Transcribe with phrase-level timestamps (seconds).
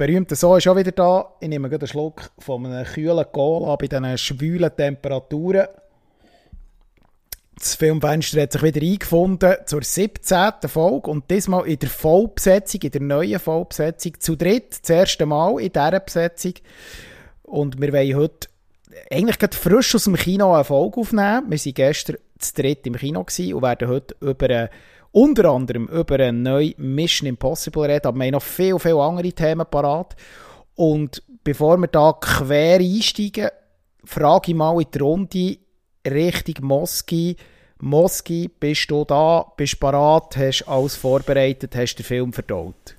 [0.00, 1.34] Berühmte So ist auch wieder da.
[1.40, 5.66] Ich nehme gerade einen Schluck von einem kühlen Cola bei diesen schwülen Temperaturen.
[7.54, 10.52] Das Filmfenster hat sich wieder eingefunden zur 17.
[10.68, 15.60] Folge und diesmal in der Vollbesetzung, in der neuen Vollbesetzung, zu dritt, das erste Mal
[15.60, 16.54] in dieser Besetzung.
[17.42, 18.48] Und wir wollen heute
[19.10, 21.50] eigentlich gerade frisch aus dem Kino eine Folge aufnehmen.
[21.50, 24.70] Wir waren gestern zu dritt im Kino und werden heute über eine,
[25.12, 29.32] unter anderem über eine neue Mission Impossible reden, aber wir haben noch viel, viel andere
[29.32, 30.14] Themen parat.
[30.74, 33.48] Und bevor wir da quer einsteigen,
[34.04, 35.58] frage ich mal in die Runde,
[36.06, 37.36] Richtung Moski.
[37.80, 39.46] Moski, bist du da?
[39.56, 40.36] Bist du parat?
[40.36, 41.74] Hast alles vorbereitet?
[41.74, 42.96] Hast du den Film verdaut?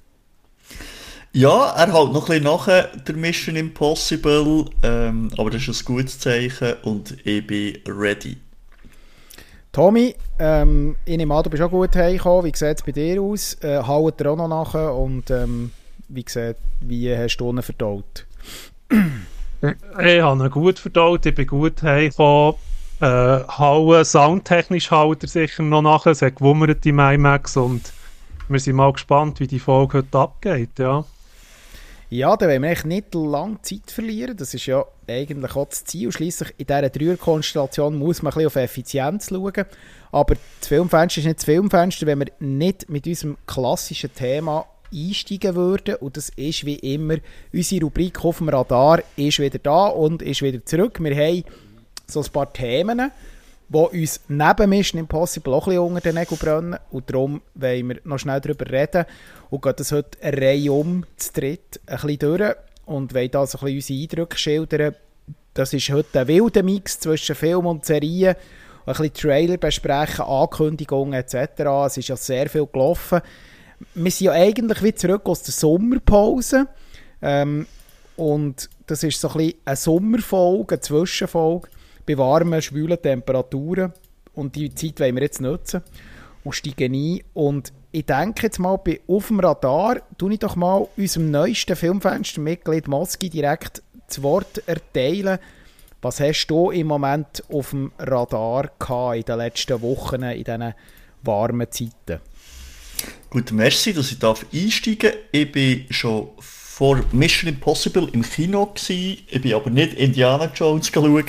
[1.34, 5.86] Ja, er hält noch ein bisschen nach der Mission Impossible, ähm, aber das ist ein
[5.86, 8.36] gutes Zeichen und ich bin ready.
[9.72, 12.45] Tommy, ähm, ich nehme an, du bist auch gut heimgekommen.
[12.45, 13.53] Wie sieht es bei dir aus?
[13.61, 15.72] Äh, haut er auch noch nachher und ähm,
[16.09, 18.25] wie, sieht, wie hast du ihn verdaut?
[19.61, 22.55] Ich habe ihn gut verdaut, ich bin gut heimgekommen.
[22.99, 26.11] Äh, hauen, soundtechnisch haut er sicher noch nachher.
[26.11, 27.94] Es hat gewummert im IMAX und
[28.49, 30.80] wir sind mal gespannt, wie die Folge heute abgeht.
[30.80, 31.05] Ja.
[32.09, 34.36] Ja, da wollen wir eigentlich nicht lange Zeit verlieren.
[34.36, 36.12] Das ist ja eigentlich auch das Ziel.
[36.12, 39.66] Schließlich in dieser Dreierkonstellation muss man ein bisschen auf Effizienz schauen.
[40.12, 45.56] Aber das Filmfenster ist nicht das Filmfenster, wenn wir nicht mit unserem klassischen Thema einsteigen
[45.56, 45.95] würden.
[45.95, 47.17] Und das ist wie immer,
[47.54, 51.02] unsere Rubrik auf dem Radar ist wieder da und ist wieder zurück.
[51.02, 51.44] Wir haben
[52.08, 53.12] so ein paar Themen,
[53.70, 56.80] die uns neben Mission Impossible auch ein bisschen unter den Nägeln brennen.
[56.89, 59.05] Und darum wollen wir noch schnell darüber reden
[59.49, 62.55] und gehen das heute eine Reihe um, zu dritt, ein bisschen durch
[62.92, 64.96] und wollen da so ein bisschen unsere Eindrücke schildern.
[65.54, 68.36] Das ist heute ein wilder Mix zwischen Film und Serien,
[68.86, 71.62] ein bisschen Trailer besprechen, Ankündigungen etc.
[71.86, 73.22] Es ist ja sehr viel gelaufen.
[73.96, 76.68] Wir sind ja eigentlich wieder zurück aus der Sommerpause
[77.22, 77.66] ähm,
[78.16, 81.70] und das ist so ein bisschen eine Sommerfolge, eine Zwischenfolge
[82.06, 83.94] bei warmen, schwülen Temperaturen
[84.34, 85.82] und die Zeit wollen wir jetzt nutzen
[86.44, 90.56] und steigen ein und ich denke jetzt mal, bei auf dem Radar tue ich doch
[90.56, 95.40] mal unserem neuesten Filmfenster-Mitglied Moski direkt das Wort erteilen.
[96.02, 100.74] Was hast du im Moment auf dem Radar gehabt in den letzten Wochen, in diesen
[101.24, 102.22] warmen Zeiten?
[103.30, 105.20] Gut, merci, dass ich einsteigen darf.
[105.32, 109.18] Ich bin schon vor Mission Impossible im Kino gewesen.
[109.28, 111.23] Ich bin aber nicht Indiana Jones schauen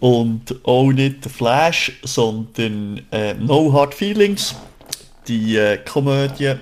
[0.00, 4.54] und auch nicht The Flash, sondern äh, No Hard Feelings
[5.28, 6.54] die äh, Komödie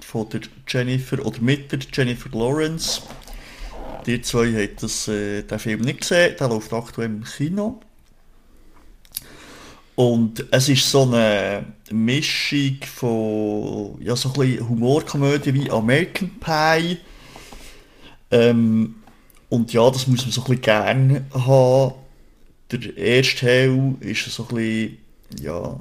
[0.00, 3.02] von der Jennifer oder mit der Jennifer Lawrence.
[4.06, 7.80] Die zwei haben das, äh, den Film nicht gesehen, der läuft aktuell im Kino.
[9.96, 16.98] Und es ist so eine Mischung von ja, so Humorkomödie wie American Pie.
[18.30, 18.96] Ähm,
[19.48, 21.94] und ja, das muss man so ein bisschen gerne haben.
[22.70, 24.98] Der erste Teil ist so ein bisschen
[25.40, 25.78] ja,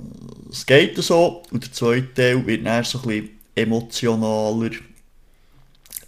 [0.51, 1.43] es geht so.
[1.51, 4.71] Und der zweite Teil wird dann so ein bisschen emotionaler,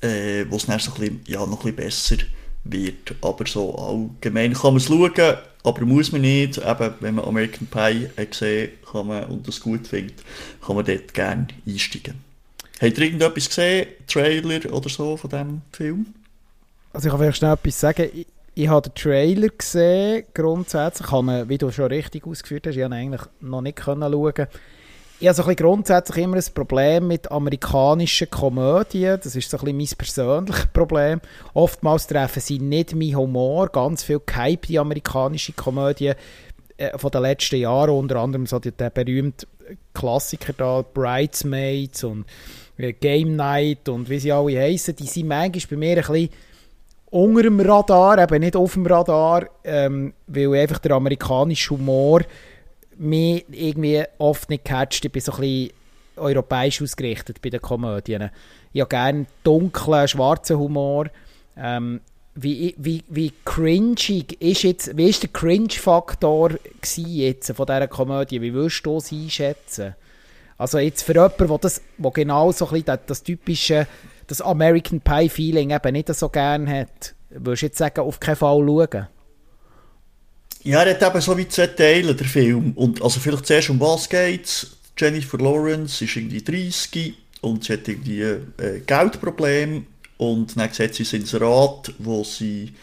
[0.01, 2.17] äh, wo es dann so ein bisschen, ja, noch ein bisschen besser
[2.63, 3.15] wird.
[3.21, 6.57] Aber so allgemein kann man es schauen, aber muss man nicht.
[6.57, 10.23] Eben, wenn man American Pie gesehen kann man, und das gut findet,
[10.65, 12.15] kann man dort gerne einsteigen.
[12.79, 16.05] Habt ihr irgendetwas gesehen, Trailer oder so von diesem Film?
[16.93, 18.09] Also ich kann vielleicht schnell etwas sagen.
[18.13, 18.27] Ich,
[18.57, 21.07] ich habe den Trailer gesehen, grundsätzlich.
[21.07, 24.47] Ich habe, wie du schon richtig ausgeführt hast, ich habe eigentlich noch nicht können schauen.
[25.19, 29.19] Ich habe so ein bisschen grundsätzlich immer ein Problem mit amerikanischen Komödien.
[29.23, 31.21] Das ist so ein bisschen mein persönliches Problem.
[31.53, 33.69] Oftmals treffen sie nicht meinen Humor.
[33.69, 36.15] Ganz viel gehypte amerikanische Komödien
[36.77, 39.45] äh, von den letzten Jahren, unter anderem so der, der berühmte
[39.93, 42.25] Klassiker da, Bridesmaids und
[42.77, 46.29] äh, Game Night und wie sie alle heißen, die sind manchmal bei mir ein bisschen
[47.09, 52.21] unter dem Radar, eben nicht auf dem Radar, ähm, weil einfach der amerikanische Humor
[52.97, 55.05] mich irgendwie oft nicht catcht.
[55.05, 55.71] Ich bin so ein bisschen
[56.17, 58.29] europäisch ausgerichtet bei den Komödien.
[58.73, 61.07] Ich habe gerne dunklen, schwarzen Humor.
[61.55, 62.01] Ähm,
[62.35, 66.51] wie, wie, wie cringig ist jetzt, wie ist der Cringe-Faktor
[66.95, 68.41] jetzt von dieser Komödie?
[68.41, 69.95] Wie würdest du es einschätzen?
[70.57, 73.87] Also jetzt für jemanden, der, das, der genau so ein bisschen das, das typische
[74.27, 78.57] das American Pie-Feeling eben nicht so gerne hat, würdest du jetzt sagen, auf keinen Fall
[78.65, 79.07] schauen?
[80.63, 82.73] Ja, er hat eben so wie zwei Teile, der Film.
[82.75, 84.77] Und also vielleicht zuerst um was geht's.
[84.97, 89.85] Jennifer Lawrence ist irgendwie 30 und sie hat irgendwie äh, Geldproblem
[90.17, 92.73] und dann sieht sie ins Inserat, wo sie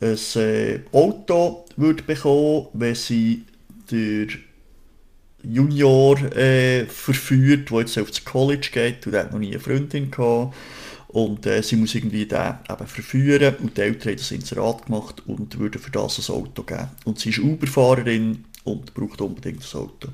[0.00, 3.44] ein äh, Auto würde bekommen, wenn sie
[3.90, 4.28] der
[5.42, 10.10] Junior äh, verführt, der jetzt auf das College geht und hat noch nie eine Freundin
[10.10, 10.54] gehabt.
[11.08, 15.22] Und äh, sie muss irgendwie den eben verführen und die Eltern haben das Inserat gemacht
[15.26, 16.88] und würden für das ein Auto geben.
[17.04, 20.08] Und sie ist Uber-Fahrerin und braucht unbedingt das Auto.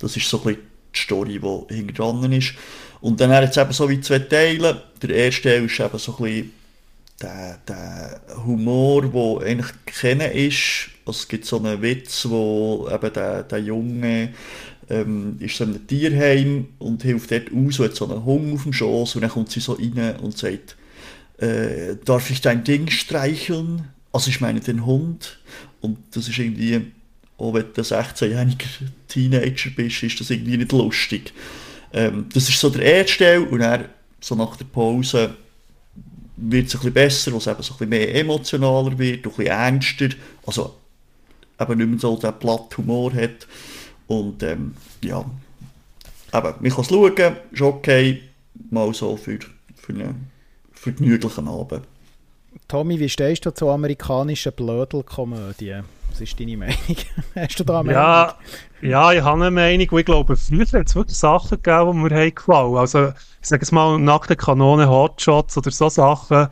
[0.00, 0.62] Das ist so ein bisschen
[0.92, 2.54] die Story, die hinter dran ist.
[3.00, 4.82] Und dann hat es eben so wie zwei Teile.
[5.00, 6.52] Der erste Teil ist eben so ein bisschen
[7.20, 10.88] der, der Humor, der eigentlich kennen ist.
[11.04, 14.30] Also es gibt so einen Witz, wo eben der, der Junge
[14.88, 18.54] ähm, ist so in einem Tierheim und hilft dort aus und hat so einen Hund
[18.54, 20.76] auf dem Schoß und dann kommt sie so rein und sagt,
[21.38, 23.88] äh, darf ich dein Ding streicheln?
[24.12, 25.38] Also ich meine den Hund.
[25.80, 26.92] Und das ist irgendwie,
[27.38, 28.66] auch wenn du ein 16-jähriger
[29.08, 31.32] Teenager bist, ist das irgendwie nicht lustig.
[31.92, 33.86] Ähm, das ist so der erste Teil und dann
[34.20, 35.34] so nach der Pause
[36.40, 39.22] wird es ein bisschen besser, wo es eben so ein bisschen mehr emotionaler wird, ein
[39.22, 40.08] bisschen ernster,
[40.46, 40.74] also
[41.60, 43.46] eben nicht mehr so den platten Humor hat.
[44.06, 45.24] Und ähm, ja,
[46.32, 48.22] aber man kann es schauen, ist okay,
[48.70, 49.38] mal so für,
[49.76, 50.30] für einen
[50.72, 51.82] vergnüglichen Abend.
[52.68, 55.84] Tommy, wie stehst du zu amerikanischen Blödelkomödien?
[56.10, 56.76] Was ist deine Meinung?
[57.34, 58.02] Hast du da eine Meinung?
[58.02, 58.38] Ja,
[58.82, 59.98] ja, ich habe eine Meinung.
[59.98, 63.62] ich glaube, früher hat es wirklich Sachen gegeben, die mir haben gefallen Also, ich sage
[63.62, 66.48] es mal, nackte Kanone, Hotshots oder so Sachen.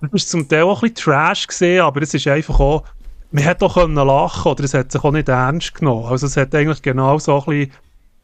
[0.00, 2.84] Das war zum Teil auch ein Trash, gewesen, aber es ist einfach auch,
[3.30, 6.06] man hätte auch können lachen oder es hat sich auch nicht ernst genommen.
[6.06, 7.72] Also, es hat eigentlich genau so ein bisschen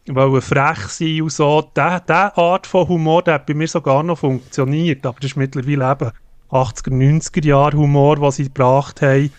[0.06, 1.62] wollen frech sein und so.
[1.76, 5.90] Diese Art von Humor, der hat bei mir sogar noch funktioniert, aber das ist mittlerweile
[5.90, 6.10] eben
[6.50, 9.32] 80er, 90er Jahre Humor, was sie gebracht haben.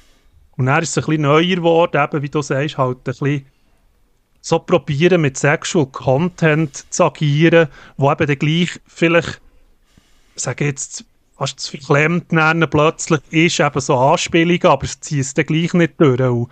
[0.58, 3.46] Und dann ist es ein bisschen neuer geworden, eben, wie du sagst, halt ein bisschen
[4.46, 9.42] so probieren, mit Sexual Content zu agieren, wo eben dann gleich vielleicht,
[10.36, 11.04] sage jetzt,
[11.36, 12.28] fast zu verklemmt
[12.70, 16.22] plötzlich ist eben so Anspielungen, aber es zieht es dann gleich nicht durch.
[16.22, 16.52] Und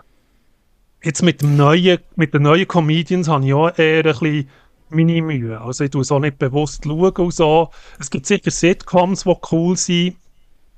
[1.03, 4.49] jetzt mit, dem neuen, mit den neuen Comedians habe ich auch eher ein bisschen
[4.89, 5.61] meine Mühe.
[5.61, 7.69] Also ich tue es auch nicht bewusst und so.
[7.99, 10.17] Es gibt sicher Sitcoms, die cool sind,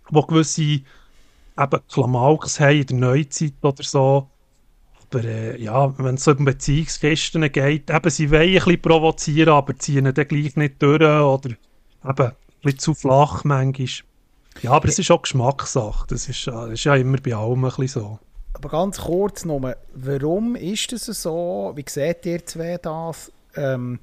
[0.10, 4.30] die gewisse eben Klamauks haben in der Neuzeit oder so.
[5.16, 9.54] Aber äh, ja, wenn es so um Beziehungskisten geht, eben, sie wollen ein bisschen provozieren,
[9.54, 11.58] aber ziehen dann gleich nicht durch oder eben
[12.04, 13.88] ein bisschen zu flach manchmal.
[14.62, 16.06] Ja, aber es ist auch Geschmackssache.
[16.10, 18.20] Das ist, das ist ja immer bei allem ein bisschen so.
[18.54, 21.72] Aber ganz kurz nochmal, warum ist das so?
[21.76, 23.32] Wie seht ihr zwei das?
[23.56, 24.00] Ähm,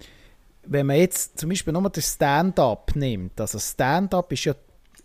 [0.64, 4.55] wenn man jetzt zum Beispiel nur das Stand-up nimmt, also Stand-up ist ja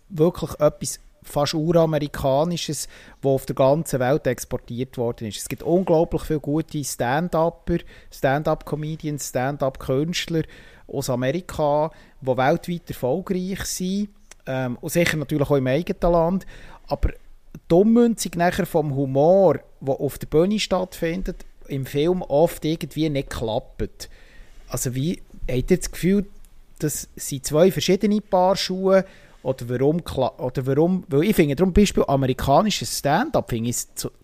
[0.08, 2.88] wirklich etwas fast uramerikanisches,
[3.20, 5.38] das auf der ganzen Welt exportiert worden ist.
[5.38, 7.78] Es gibt unglaublich viele gute Stand-Upper,
[8.10, 10.42] Stand-Up-Comedians, Stand-Up-Künstler
[10.86, 14.08] aus Amerika, die weltweit erfolgreich sind
[14.46, 16.46] ähm, und sicher natürlich auch im eigenen Land,
[16.86, 17.10] aber
[17.70, 23.30] die Ummünzung nachher vom Humor, der auf der Bühne stattfindet, im Film oft irgendwie nicht
[23.30, 24.08] klappt.
[24.68, 26.26] Also wie, habt ihr das Gefühl,
[26.78, 29.04] das sind zwei verschiedene Paar Schuhe
[29.42, 30.02] oder warum,
[30.38, 33.76] oder warum weil ich finde, zum Beispiel amerikanisches Stand-up finde ich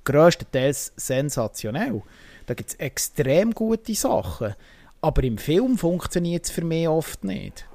[0.04, 2.02] größtenteils sensationell.
[2.46, 4.54] Da gibt es extrem gute Sachen.
[5.00, 7.66] Aber im Film funktioniert es für mich oft nicht.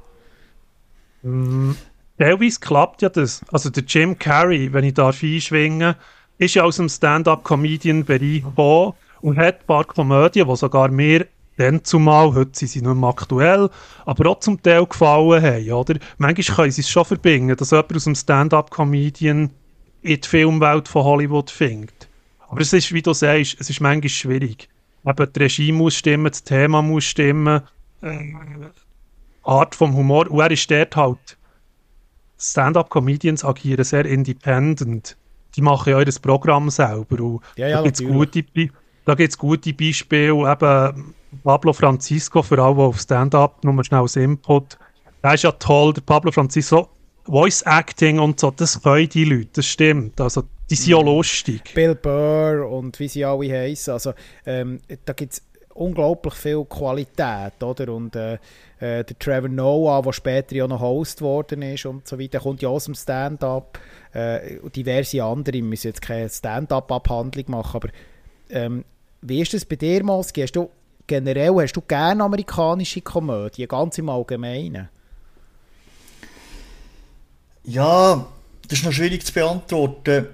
[1.22, 1.72] Mm,
[2.18, 3.42] teilweise klappt ja das.
[3.52, 5.96] Also der Jim Carrey, wenn ich da einschwingen
[6.40, 11.28] ist ja aus dem Stand-up-Comedian-Bereich gekommen und hat ein paar Komödien, die sogar mehr
[11.60, 13.70] dann zumal, heute sind sie nicht mehr aktuell,
[14.06, 16.00] aber auch zum Teil gefallen haben, oder?
[16.18, 19.50] Manchmal können sie es schon verbinden, dass jemand aus dem Stand-up-Comedian
[20.02, 22.08] in die Filmwelt von Hollywood findet.
[22.48, 24.70] Aber es ist, wie du sagst, es ist manchmal schwierig.
[25.06, 27.62] Eben, die Regie muss stimmen, das Thema muss stimmen,
[28.02, 28.34] äh,
[29.44, 31.38] Art vom Humor, und er ist dort halt.
[32.38, 35.18] Stand-up-Comedians agieren sehr independent.
[35.56, 37.22] Die machen ja ihr Programm selber.
[37.22, 42.82] Und ja, ja, da gibt es gute, gute Beispiele, eben Pablo Francisco, für alle, die
[42.82, 44.78] auf Stand-up, nur schnell als Input,
[45.24, 46.90] der ist ja toll, der Pablo Francisco,
[47.26, 50.20] Voice Acting und so, das können die Leute, das stimmt.
[50.20, 51.06] Also, die sind ja mhm.
[51.06, 51.74] lustig.
[51.74, 53.94] Bill Burr und wie sie alle heißen.
[53.94, 54.14] Also,
[54.46, 55.42] ähm, da gibt es
[55.74, 57.94] unglaublich viel Qualität, oder?
[57.94, 58.34] Und äh,
[58.80, 62.62] äh, der Trevor Noah, der später ja noch Host geworden ist und so weiter, kommt
[62.62, 63.80] ja aus dem Stand-up.
[64.14, 67.90] Äh, und diverse andere, wir müssen jetzt keine Stand-up-Abhandlung machen, aber
[68.50, 68.84] ähm,
[69.22, 70.42] wie ist das bei dir, Moski?
[70.42, 70.70] Hast du
[71.10, 74.88] generell, hast du gerne amerikanische Komödien, ganz im Allgemeinen?
[77.66, 78.26] Ja,
[78.68, 80.28] das ist noch schwierig zu beantworten.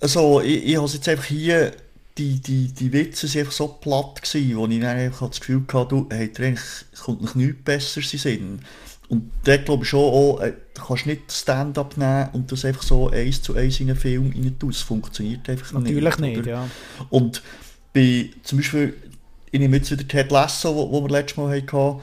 [0.00, 1.72] Also, ich, ich habe jetzt einfach hier,
[2.16, 5.64] die, die, die Witze sind einfach so platt gewesen, wo ich dann einfach das Gefühl
[5.72, 6.60] hatte, du, hey, eigentlich
[7.02, 8.60] kommt noch nichts Besseres in Sinn.
[9.08, 12.82] Und dort glaube ich schon auch, äh, du kannst nicht Stand-up nehmen und das einfach
[12.82, 14.70] so eins zu eins in einen Film rein tun.
[14.70, 16.20] Das funktioniert einfach Natürlich nicht.
[16.20, 16.68] Natürlich nicht, ja.
[17.08, 17.42] Und
[17.94, 18.94] bei zum Beispiel
[19.50, 22.00] ich nehme jetzt wieder Ted Lasso, wo, wo wir letztes Mal hatten,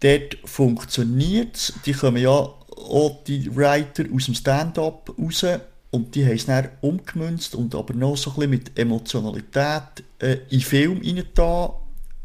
[0.00, 1.72] dort funktioniert es.
[1.84, 5.44] Die kommen ja auch die Writer aus dem Stand-up raus
[5.90, 10.38] und die haben es dann umgemünzt und aber noch so ein bisschen mit Emotionalität äh,
[10.50, 11.70] in Film reingetan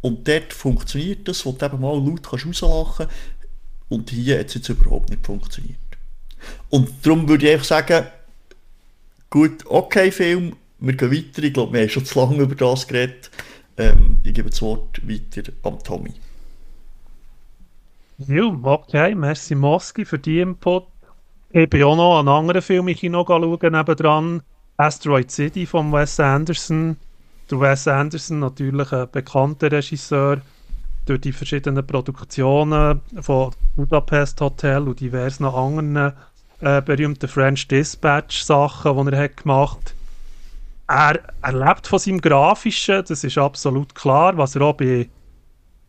[0.01, 3.07] und dort funktioniert das, wo du eben mal laut kannst rauslachen
[3.89, 5.77] und hier hat es jetzt überhaupt nicht funktioniert.
[6.69, 8.07] Und darum würde ich einfach sagen,
[9.29, 12.87] gut, okay Film, wir gehen weiter, ich glaube, wir haben schon zu lange über das
[12.87, 13.29] geredet.
[13.79, 16.13] Ähm, ich gebe das Wort weiter an Tommy.
[18.17, 20.83] Ja, okay, merci Moski für die Input.
[21.51, 24.41] Ich bin auch noch einen anderen Film im Kino schauen, nebendran.
[24.75, 26.97] Asteroid City von Wes Anderson.
[27.49, 30.41] Der Wes Anderson, natürlich ein bekannter Regisseur,
[31.05, 36.13] durch die verschiedenen Produktionen von Budapest Hotel und diversen anderen
[36.59, 39.95] äh, berühmten French Dispatch Sachen, die er hat gemacht
[40.89, 45.07] er, er lebt von seinem Grafischen, das ist absolut klar, was er auch bei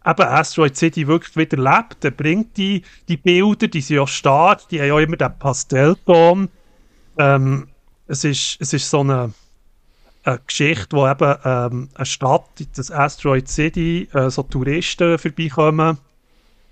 [0.06, 2.04] eben Asteroid City wirklich wieder lebt.
[2.04, 6.48] Er bringt die, die Bilder, die sind ja stark, die haben ja immer den Pastellton.
[7.18, 7.68] Ähm,
[8.06, 9.32] es, ist, es ist so eine,
[10.24, 15.96] eine Geschichte, wo eben ähm, eine Stadt, das Asteroid City, äh, so Touristen vorbeikommen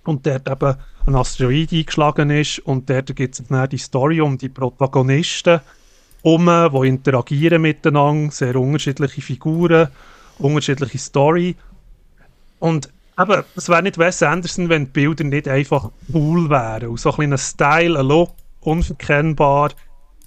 [0.04, 4.36] und dort eben ein Asteroid eingeschlagen ist und dort gibt es dann die Story um
[4.36, 5.60] die Protagonisten
[6.34, 9.88] um, die interagieren miteinander, sehr unterschiedliche Figuren,
[10.38, 11.56] unterschiedliche Story
[12.58, 16.90] und eben, es wäre nicht Wes Anderson, wenn die Bilder nicht einfach cool wären.
[16.90, 18.30] Und so ein kleiner Style, ein Look,
[18.60, 19.70] unverkennbar,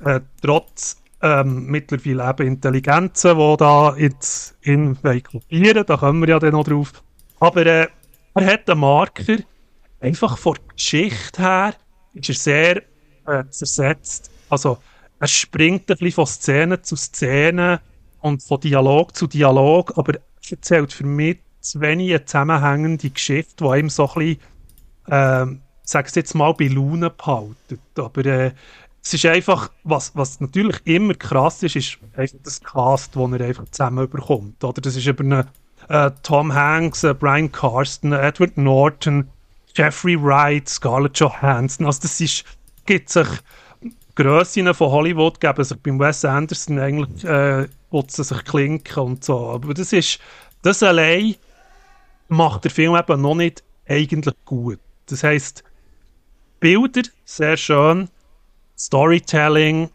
[0.03, 6.39] äh, trotz ähm, mittlerweile eben Intelligenzen, die da jetzt in kopieren da kommen wir ja
[6.39, 7.03] dann noch drauf.
[7.39, 7.87] Aber äh,
[8.33, 9.37] er hat einen Marker,
[9.99, 11.73] einfach von der Geschichte her,
[12.13, 12.77] ist er sehr
[13.27, 14.31] äh, zersetzt.
[14.49, 14.79] Also,
[15.21, 17.79] er springt ein bisschen von Szene zu Szene
[18.21, 23.53] und von Dialog zu Dialog, aber er erzählt für mich zu wenig eine zusammenhängende Geschichte,
[23.63, 24.39] die einem so ein bisschen,
[25.05, 27.79] äh, sag es jetzt mal, bei Laune behalten.
[27.97, 28.51] Aber äh,
[29.03, 33.45] es ist einfach, was, was natürlich immer krass ist, ist einfach das Cast, das er
[33.45, 34.63] einfach zusammen bekommt.
[34.63, 35.47] Oder das ist über einen,
[35.89, 39.29] äh, Tom Hanks, äh, Brian Carston, Edward Norton,
[39.75, 41.85] Jeffrey Wright, Scarlett Johansson.
[41.85, 42.43] Also das ist,
[42.87, 43.27] gibt sich
[44.21, 49.49] Grössinnen von Hollywood geben sich beim Wes Anderson eigentlich äh, putzen sich Klinken und so.
[49.49, 50.19] Aber das ist,
[50.61, 51.35] das allein
[52.27, 54.79] macht der Film eben noch nicht eigentlich gut.
[55.07, 55.63] Das heißt,
[56.59, 58.09] Bilder sehr schön,
[58.77, 59.89] Storytelling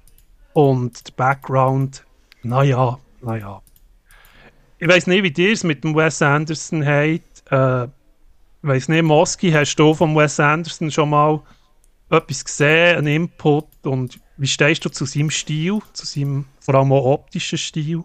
[0.53, 2.05] und der Background,
[2.43, 3.63] naja, naja.
[4.79, 7.21] Ich weiß nicht, wie dir es mit dem Wes Anderson hat.
[7.51, 7.91] Äh, ich
[8.63, 11.41] weiß nicht, Moski, hast du vom Wes Anderson schon mal
[12.11, 16.93] etwas gesehen, einen Input und wie stehst du zu seinem Stil, zu seinem vor allem
[16.93, 18.05] auch optischen Stil?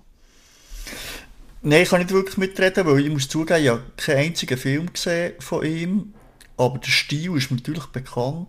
[1.64, 4.92] Nein, ich kann nicht wirklich mitreden, weil ich muss zugeben, ich habe keinen einzigen Film
[4.92, 6.14] gesehen von ihm.
[6.58, 8.48] Aber der Stil ist mir natürlich bekannt.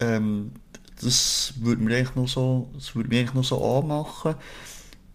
[0.00, 0.52] Ähm,
[1.00, 4.36] das würde mir eigentlich noch so, mich eigentlich noch so anmachen.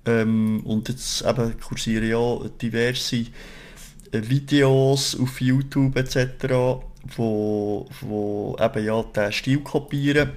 [0.06, 3.26] Ähm, und jetzt eben kursieren ja diverse äh,
[4.12, 10.32] Videos auf YouTube etc., wo, wo eben ja den Stil kopieren.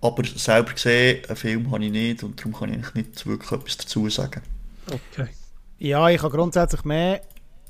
[0.00, 3.76] Aber selber gesehen, einen Film habe ich nicht und darum kann ich nicht wirklich etwas
[3.76, 4.42] dazu sagen.
[4.86, 5.28] Okay.
[5.78, 7.20] Ja, ich kann grundsätzlich mehr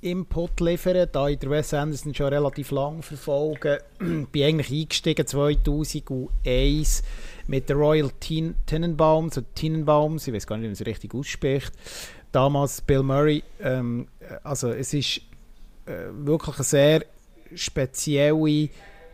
[0.00, 3.82] Input liefern, da ich der Wes Anderson schon relativ lang verfolge.
[3.99, 7.02] bin eigentlich eingestiegen 2001
[7.49, 11.14] mit der Royal Ten Tenenbaums, so Tenenbaums, ich weiß gar nicht, wie man es richtig
[11.14, 11.72] ausspricht.
[12.32, 13.42] Damals Bill Murray.
[13.60, 14.06] Ähm,
[14.42, 15.18] also es ist
[15.87, 17.04] äh, wirklich ein sehr
[17.54, 18.69] spezielle,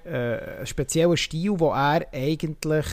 [0.04, 2.86] äh, spezieller Stil, wo er eigentlich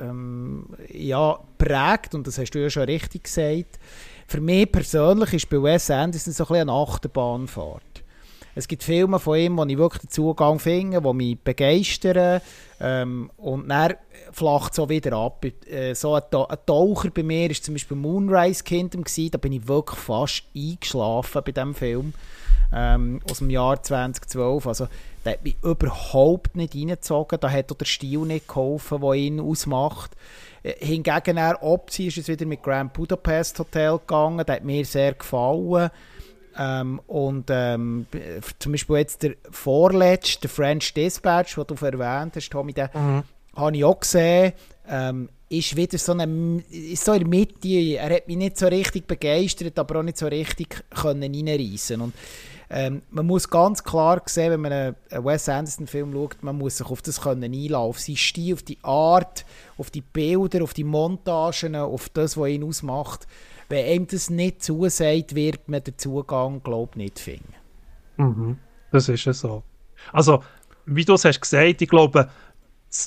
[0.00, 3.78] ähm, ja, prägt, und das hast du ja schon richtig gesagt
[4.26, 7.82] für mich persönlich ist bei Wes Anderson so ein eine Achterbahnfahrt.
[8.56, 12.40] Es gibt Filme von ihm, wo ich wirklich den Zugang finde, die mich begeistern.
[12.80, 13.94] Ähm, und dann
[14.32, 15.44] flacht so wieder ab.
[15.44, 19.04] Äh, so ein, ein, Taucher bei mir war zum Beispiel Moonrise Kingdom.
[19.04, 19.30] Gewesen.
[19.30, 22.14] Da bin ich wirklich fast eingeschlafen bei diesem Film.
[22.72, 24.66] Ähm, aus dem Jahr 2012.
[24.66, 24.88] Also,
[25.24, 27.38] der hat mich überhaupt nicht reingezogen.
[27.40, 30.12] Da hat auch der Stil nicht geholfen, der ihn ausmacht.
[30.62, 35.14] Hingegen er Opti ist es wieder mit Grand Budapest Hotel gegangen, der hat mir sehr
[35.14, 35.90] gefallen.
[36.58, 38.06] Ähm, und ähm,
[38.58, 43.22] zum Beispiel jetzt der vorletzte, der French Dispatch, den du erwähnt hast, Tommy, den mhm.
[43.54, 44.52] habe ich auch gesehen.
[44.88, 47.68] Ähm, ist wieder so, eine, ist so in der Mitte.
[47.68, 52.00] Er hat mich nicht so richtig begeistert, aber auch nicht so richtig können reinreissen.
[52.00, 52.14] Und
[52.68, 56.86] ähm, man muss ganz klar sehen, wenn man einen, Wes Anderson-Film schaut, man muss sich
[56.86, 59.44] auf das können einlassen, auf seinen Stil, auf die Art,
[59.78, 63.26] auf die Bilder, auf die Montagen, auf das, was ihn ausmacht.
[63.68, 67.54] Wenn ihm das nicht zusagt, wird man den Zugang, glaube ich, nicht finden.
[68.16, 68.58] Mhm.
[68.90, 69.62] Das ist ja so.
[70.12, 70.42] Also,
[70.86, 72.30] wie du es hast gesagt, ich glaube,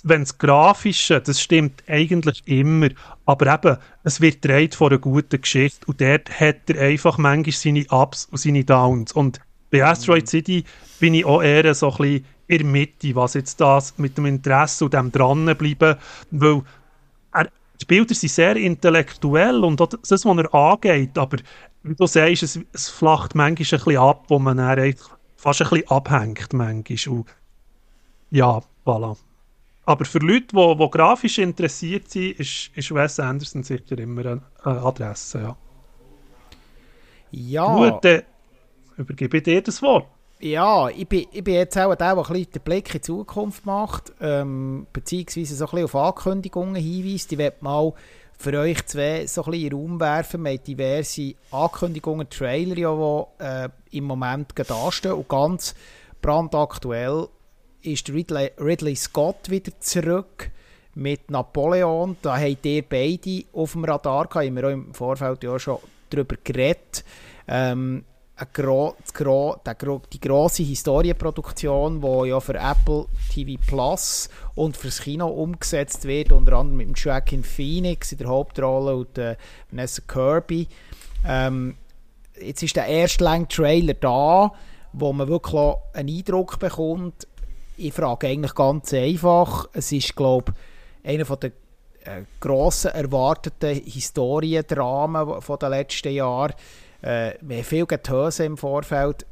[0.03, 2.89] wenn das Grafische, das stimmt eigentlich immer,
[3.25, 7.53] aber eben, es wird dreht von einer guten Geschichte und dort hat er einfach manchmal
[7.53, 9.13] seine Ups und seine Downs.
[9.13, 9.39] Und
[9.69, 10.27] bei Asteroid.
[10.27, 10.63] City
[10.99, 14.25] bin ich auch eher so ein bisschen in der Mitte, was jetzt das mit dem
[14.25, 15.95] Interesse und dem dranbleiben,
[16.31, 16.61] weil
[17.31, 17.47] er,
[17.79, 21.37] die Bilder sind sehr intellektuell und das, was er angeht, aber
[21.83, 24.95] wie du sagst, es, es flacht manchmal ein bisschen ab, wo man dann
[25.37, 27.17] fast ein bisschen abhängt manchmal.
[27.17, 27.27] Und
[28.31, 29.15] ja, voilà.
[29.85, 34.41] Aber für Leute, die, die grafisch interessiert sind, ist, ist Wes Anderson sicher immer eine,
[34.63, 35.41] Adresse.
[35.41, 35.57] Ja.
[37.31, 37.75] ja.
[37.75, 38.23] Gut, dann
[38.99, 40.05] übergebe dir das Wort.
[40.41, 43.65] Ja, ich bin, ich bin jetzt auch der, der ein den Blick in die Zukunft
[43.65, 47.31] macht, ähm, beziehungsweise so ein auf Ankündigungen hinweist.
[47.33, 47.93] Ich werde mal
[48.37, 50.43] für euch zwei so ein bisschen in Raum werfen.
[50.43, 55.11] Wir haben diverse Ankündigungen, Trailer, ja, die äh, im Moment anstehen.
[55.11, 55.75] Und ganz
[56.21, 57.27] brandaktuell
[57.81, 60.51] ist Ridley, Ridley Scott wieder zurück
[60.95, 62.15] mit Napoleon.
[62.21, 64.45] Da habt ihr beide auf dem Radar gehabt.
[64.45, 65.79] Haben wir auch im Vorfeld ja schon
[66.09, 67.03] darüber geredet.
[67.45, 68.05] Ähm,
[70.11, 76.53] die grosse Historienproduktion, die ja für Apple TV Plus und fürs Kino umgesetzt wird, unter
[76.53, 79.35] anderem mit Joaquin Phoenix in der Hauptrolle und äh,
[79.69, 80.67] Vanessa Kirby.
[81.27, 81.75] Ähm,
[82.41, 84.51] jetzt ist der erste lange Trailer da,
[84.93, 87.27] wo man wirklich einen Eindruck bekommt.
[87.77, 89.67] Ich frage eigentlich ganz einfach.
[89.73, 90.53] Es ist, glaube
[91.03, 91.51] ich, einer der
[92.03, 96.53] äh, grossen erwarteten Historiendramen den letzten Jahren.
[97.01, 99.25] Äh, wir haben viel Getöse im Vorfeld.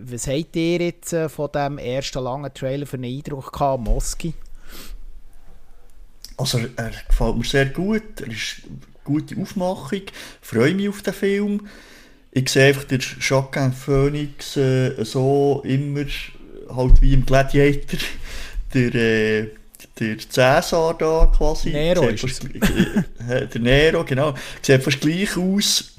[0.00, 4.34] Was habt ihr jetzt äh, von dem ersten langen Trailer für einen Eindruck gehabt, Moski?
[6.36, 8.20] Also er gefällt mir sehr gut.
[8.20, 10.02] Er ist eine gute Aufmachung.
[10.02, 11.68] Ich freue mich auf den Film.
[12.32, 16.04] Ich sehe einfach den Jacques Phoenix äh, so immer
[16.74, 17.98] halt wie im Gladiator.
[18.74, 19.50] Der, äh,
[19.98, 21.70] der Cäsar da quasi.
[21.70, 22.44] Nero ist fast,
[23.28, 24.34] äh, Der Nero, genau.
[24.60, 25.95] Sieht fast gleich aus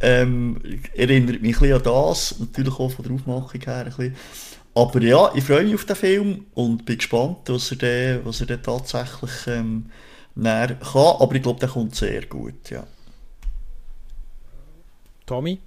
[0.00, 0.60] ähm,
[0.94, 4.16] erinnert mich ein an das, natürlich auch von der Aufmachung her ein bisschen.
[4.74, 8.40] Aber ja, ich freue mich auf den Film und bin gespannt, was er dann, was
[8.42, 9.86] er dann tatsächlich ähm,
[10.34, 11.16] näher kann.
[11.18, 12.84] Aber ich glaube, der kommt sehr gut, ja.
[15.24, 15.60] Tommy?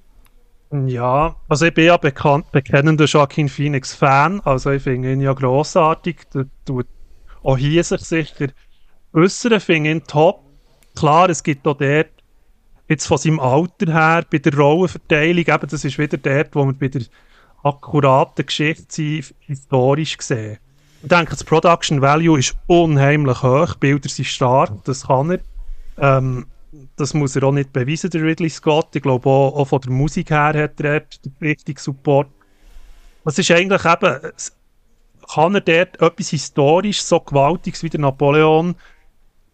[0.71, 5.33] Ja, also ich bin ja bekannt, bekennender Joaquin Phoenix Fan, also ich finde ihn ja
[5.33, 6.29] grossartig.
[6.31, 6.85] Der tut
[7.41, 8.49] auch hier sich sicher
[9.13, 10.43] äußern, finde ihn top.
[10.95, 12.18] Klar, es gibt auch dort
[12.89, 16.73] jetzt von seinem Alter her, bei der Rollenverteilung, eben, das ist wieder dort, wo wir
[16.73, 17.03] bei der
[17.63, 20.57] akkuraten Geschichte historisch sehen.
[21.01, 25.39] Ich denke, das Production Value ist unheimlich hoch, Bilder sind stark, das kann er.
[25.97, 26.47] Ähm,
[26.95, 28.95] das muss er auch nicht beweisen, der Ridley Scott.
[28.95, 32.27] Ich glaube, auch, auch von der Musik her hat er den richtigen Support.
[33.23, 34.19] Was ist eigentlich eben,
[35.33, 38.75] kann er dort etwas historisch so Gewaltiges wie der Napoleon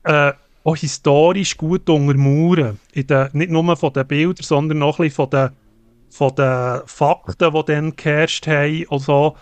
[0.04, 0.34] äh,
[0.66, 2.80] auch historisch gut untermauern.
[2.92, 5.50] In den, nicht nur von den Bildern, sondern auch ein den,
[6.10, 8.86] von den Fakten, die dann geherrscht haben.
[8.90, 9.38] Also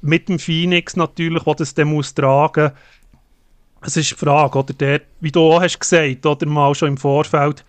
[0.00, 2.72] mit dem Phoenix natürlich, der das dann muss tragen
[3.82, 6.96] Es ist die Frage, oder der, wie du auch hast gesagt, oder mal schon im
[6.96, 7.64] Vorfeld,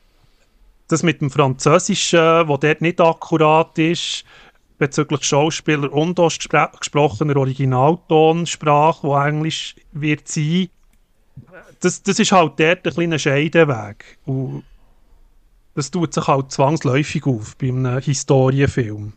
[0.88, 4.24] das mit dem Französischen, wo dort nicht akkurat ist,
[4.78, 6.16] bezüglich Schauspieler und
[6.80, 10.70] gesprochener Originaltonsprache, wo Englisch wird sein,
[11.80, 14.18] das, das ist halt dort ein kleiner Scheideweg.
[14.26, 14.64] Und
[15.76, 19.14] das tut sich halt zwangsläufig auf bei einem Historienfilm.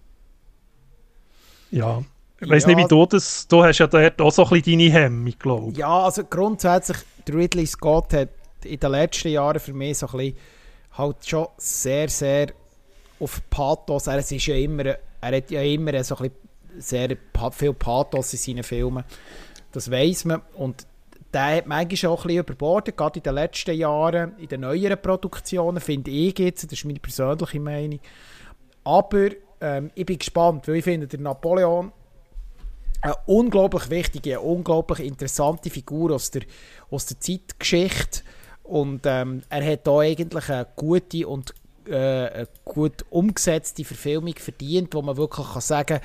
[1.71, 2.03] Ja.
[2.41, 3.47] Ich weiß ja, nicht, wie du das.
[3.49, 5.79] Du hast ja dort auch so ein bisschen deine Hemmung, glaube ich.
[5.79, 8.31] Ja, also grundsätzlich, Ridley Scott hat
[8.65, 10.37] in den letzten Jahren für mich so ein bisschen
[10.93, 12.49] halt schon sehr, sehr
[13.19, 14.07] auf Pathos.
[14.07, 17.17] Er, ist ja immer, er hat ja immer so ein bisschen sehr
[17.53, 19.05] viel Pathos in seinen Filmen.
[19.73, 20.43] Das weiß man.
[20.55, 20.87] Und
[21.33, 25.01] der hat manchmal auch ein bisschen überbordet, gerade in den letzten Jahren, in den neueren
[25.01, 28.01] Produktionen, finde ich jetzt, das ist meine persönliche Meinung.
[28.85, 29.29] Aber
[29.61, 31.93] ähm, ich bin gespannt, weil ich finde, der Napoleon
[33.03, 36.43] eine unglaublich wichtige, eine unglaublich interessante Figur aus der,
[36.91, 38.23] aus der Zeitgeschichte
[38.65, 41.55] und ähm, er hat da eigentlich eine gute und
[41.87, 46.01] äh, eine gut umgesetzte Verfilmung verdient, wo man wirklich kann sagen kann,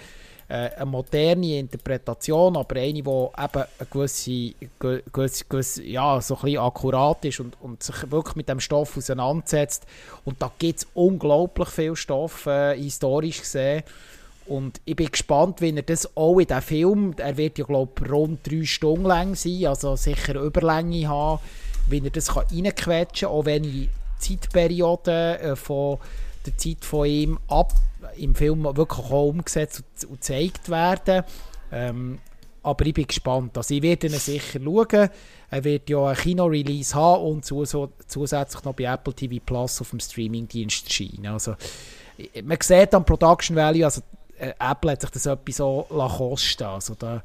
[0.48, 6.60] eine moderne Interpretation, aber eine, die eben eine gewisse, gewisse, gewisse, ja, so ein bisschen
[6.60, 9.86] akkurat ist und, und sich wirklich mit dem Stoff auseinandersetzt.
[10.24, 13.84] Und da gibt es unglaublich viel Stoff, äh, historisch gesehen.
[14.46, 17.92] Und ich bin gespannt, wie er das auch in diesem Film, er wird ja glaube
[18.04, 21.40] ich rund drei Stunden lang sein, also sicher Überlänge haben,
[21.90, 25.98] wie er das reinquetschen kann, auch wenn ich Zeitperioden äh, von
[26.46, 27.74] der Zeit von ihm ab
[28.18, 31.24] im Film wirklich auch umgesetzt und, und gezeigt werden.
[31.72, 32.20] Ähm,
[32.64, 33.58] aber ich bin gespannt.
[33.58, 35.10] Also ich werde ihn sicher schauen.
[35.52, 39.82] Er wird ja ein Kino-Release haben und zu, so, zusätzlich noch bei Apple TV Plus
[39.82, 41.28] auf dem Streaming-Dienst erscheinen.
[41.28, 41.56] Also
[42.44, 44.02] man sieht am Production Value, also
[44.38, 47.24] äh, Apple hat sich das etwas so kosten also da,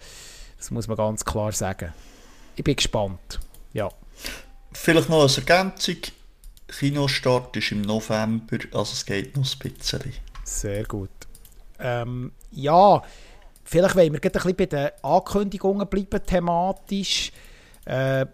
[0.59, 1.93] Das muss man ganz klar sagen.
[2.57, 3.41] Ich bin gespannt.
[3.73, 3.89] Ja.
[4.73, 5.97] Vielleicht noch als Ergänzung.
[6.69, 10.13] Kinostart ist im November, also es geht noch ein bisschen.
[10.45, 11.11] Sehr gut.
[11.79, 13.03] Ähm, ja,
[13.65, 17.33] vielleicht wollen wir ein bisschen bei den Ankündigungen bleiben, thematisch.
[17.85, 18.27] Äh,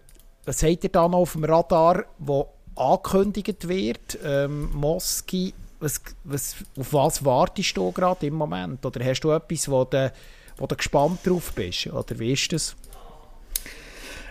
[0.45, 4.17] was habt ihr da noch auf dem Radar, wo angekündigt wird?
[4.23, 8.85] Ähm, Moski, was, was, auf was wartest du gerade im Moment?
[8.85, 10.11] Oder hast du etwas, wo du,
[10.57, 11.87] wo du gespannt drauf bist?
[11.87, 12.75] Oder wie ist das?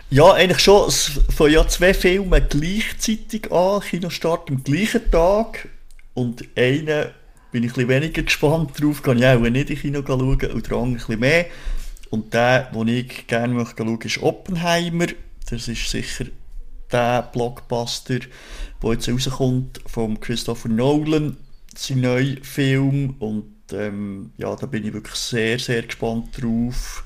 [0.09, 0.87] Ja, eigentlich schon.
[0.87, 3.81] Es fangen ja zwei Filme gleichzeitig an.
[3.81, 5.67] Kinostart am gleichen Tag.
[6.13, 7.11] Und einen
[7.51, 9.01] bin ich ein weniger gespannt drauf.
[9.01, 11.45] Kann ich auch nicht in Kino schauen und der ein bisschen mehr.
[12.09, 15.07] Und der, den ich gerne möchte schauen, ist Oppenheimer.
[15.49, 16.25] Das ist sicher
[16.91, 18.19] der Blockbuster,
[18.81, 21.37] der jetzt rauskommt von Christopher Nolan,
[21.75, 23.15] sein neuer Film.
[23.19, 27.03] Und ähm, ja, da bin ich wirklich sehr, sehr gespannt drauf.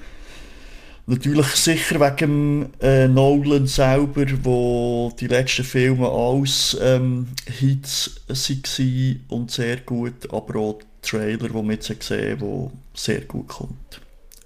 [1.08, 9.52] Natürlich sicher wegen äh, Nolan selber, wo die letzten Filme alles ähm, Hits waren und
[9.52, 14.02] sehr gut, aber auch Trailer, die wir jetzt haben, der sehr gut kommt.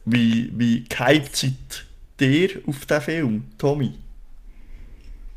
[0.06, 1.86] Wie, wie gehypt seid
[2.22, 3.94] ihr auf diesen Film, Tommy?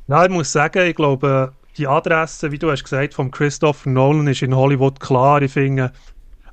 [0.07, 4.26] Ja, ich muss sagen, ich glaube, die Adresse, wie du hast gesagt, von Christopher Nolan
[4.26, 5.42] ist in Hollywood klar.
[5.42, 5.92] Ich finde,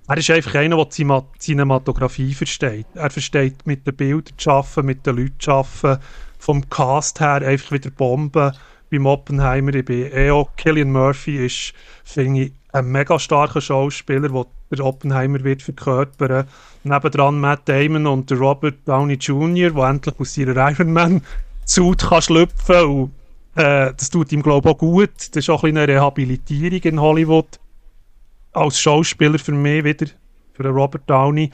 [0.07, 2.85] er ist einfach einer, der die Cinematografie versteht.
[2.93, 6.01] Er versteht mit den Bildern zu arbeiten, mit den Leuten zu arbeiten,
[6.37, 8.51] vom Cast her einfach wieder Bomben.
[8.91, 14.45] Beim Oppenheimer, ich bin eh auch, Killian Murphy ist, finde ich, ein mega starker Schauspieler,
[14.71, 16.45] der Oppenheimer wird verkörpern.
[16.83, 21.21] Nebendran Matt Damon und Robert Downey Jr., der endlich aus seiner Iron Man
[21.65, 23.11] Suit kann schlüpfen und
[23.55, 25.13] äh, das tut ihm, glaube ich, auch gut.
[25.17, 27.59] Das ist auch ein eine Rehabilitierung in Hollywood
[28.55, 30.07] als Schauspieler für mich wieder,
[30.53, 31.51] für Robert Downey.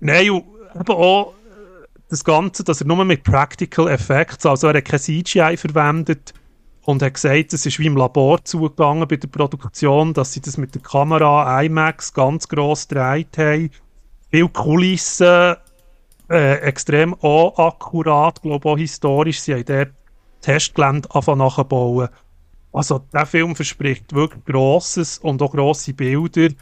[0.00, 4.78] Nein, und eben auch äh, das Ganze, dass er nur mit Practical Effects, also er
[4.78, 6.34] hat kein CGI verwendet
[6.84, 10.56] und hat gesagt, es ist wie im Labor zugegangen bei der Produktion, dass sie das
[10.56, 13.70] mit der Kamera IMAX ganz gross gedreht haben.
[14.30, 15.56] Viel Kulissen,
[16.30, 19.40] äh, extrem auch akkurat, glaube auch historisch.
[19.40, 19.90] Sie haben dort
[20.40, 22.08] Testgelände anfangen nachbauen.
[22.72, 26.54] Also, der Film verspricht wirklich Grosses und auch grosse Bilder.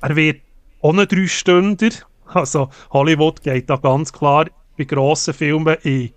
[0.00, 0.40] Er wird
[0.80, 1.92] ohne drei Stunden.
[2.26, 6.10] Also, Hollywood geht da ganz klar bei grossen Filmen in,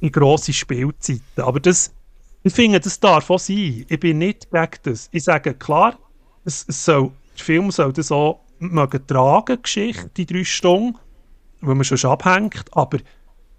[0.00, 1.22] in grosse Spielzeiten.
[1.36, 1.94] Aber das,
[2.42, 3.86] ich finde, das darf auch sein.
[3.88, 5.08] Ich bin nicht gegen das.
[5.12, 5.98] Ich sage klar,
[6.44, 10.98] es, es soll, der Film soll das auch mögen tragen, Geschichte, die drei Stunden,
[11.60, 12.64] weil man schon abhängt.
[12.72, 13.04] Aber ich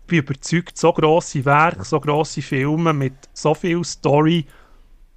[0.08, 4.46] bin überzeugt, so grosse Werke, so grosse Filme mit so viel Story,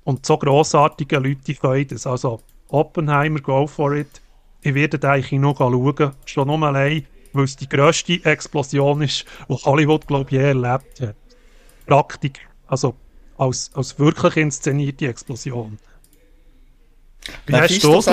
[0.05, 2.07] und so grossartige Leute können das.
[2.07, 4.21] Also Oppenheimer, go for it.
[4.63, 9.25] Ich werde da eigentlich noch schauen, schon nur allein, weil es die grösste Explosion ist,
[9.49, 11.17] die Hollywood, glaube ich, je erlebt hat.
[11.87, 12.95] Praktik, also
[13.37, 15.79] als, als wirklich inszenierte Explosion.
[17.47, 18.07] Wie hast du das,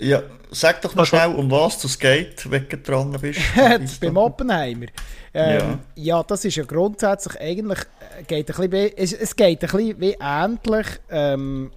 [0.00, 3.40] Ja, sag doch mal schnell, um was es geht, wenn du dran bist.
[4.00, 4.86] beim Oppenheimer.
[5.34, 6.16] Ähm, ja.
[6.16, 6.22] ja.
[6.22, 10.00] das ist ja grundsätzlich eigentlich, äh, geht ein bisschen wie, es, es geht ein bisschen
[10.00, 11.70] wie ähnlich, ähm,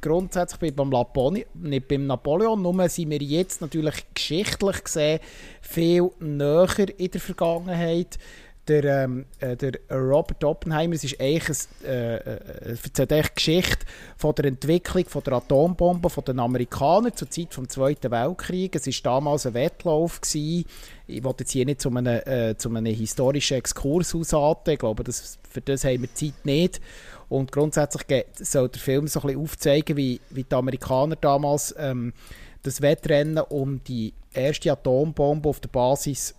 [0.00, 5.20] grundsätzlich beim, Laponi, nicht beim Napoleon, nur sind wir jetzt natürlich geschichtlich gesehen
[5.60, 8.18] viel näher in der Vergangenheit
[8.68, 14.34] der, ähm, äh, der Robert Oppenheimer, es ist eigentlich ein, äh, äh, erzählt Geschichte von
[14.36, 18.86] der Entwicklung von der Atombombe von den Amerikanern zur Zeit des Zweiten Weltkriegs.
[18.86, 20.20] Es war damals ein Wettlauf.
[20.20, 20.64] Gewesen.
[21.08, 24.74] Ich wollte jetzt hier nicht zu einem, äh, zu einem historischen Exkurs ausarten.
[24.74, 26.80] Ich glaube, das, für das haben wir Zeit nicht.
[27.28, 32.12] Und grundsätzlich soll der Film so ein bisschen aufzeigen, wie, wie die Amerikaner damals ähm,
[32.62, 36.34] das Wettrennen um die erste Atombombe auf der Basis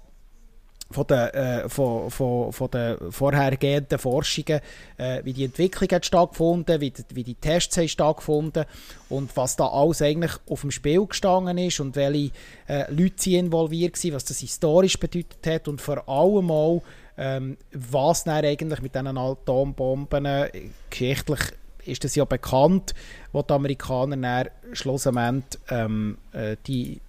[0.91, 4.59] von den, äh, von, von, von den vorhergehenden Forschungen,
[4.97, 8.65] äh, wie die Entwicklung hat stattgefunden, wie wie die Tests haben stattgefunden
[9.09, 12.31] und was da alles eigentlich auf dem Spiel gestanden ist und welche
[12.67, 16.83] äh, Leute sie involviert waren, was das historisch bedeutet hat und vor allem auch,
[17.17, 20.49] ähm, was dann eigentlich mit diesen Atombomben äh,
[20.89, 21.39] geschichtlich
[21.85, 22.93] ist das ja bekannt,
[23.33, 27.01] wo die Amerikaner dann schlussendlich ähm, äh, die,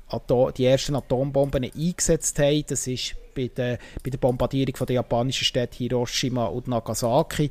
[0.56, 2.64] die ersten Atombomben eingesetzt haben.
[2.66, 7.50] Das ist bei der, bei der Bombardierung von der japanischen Städte Hiroshima und Nagasaki.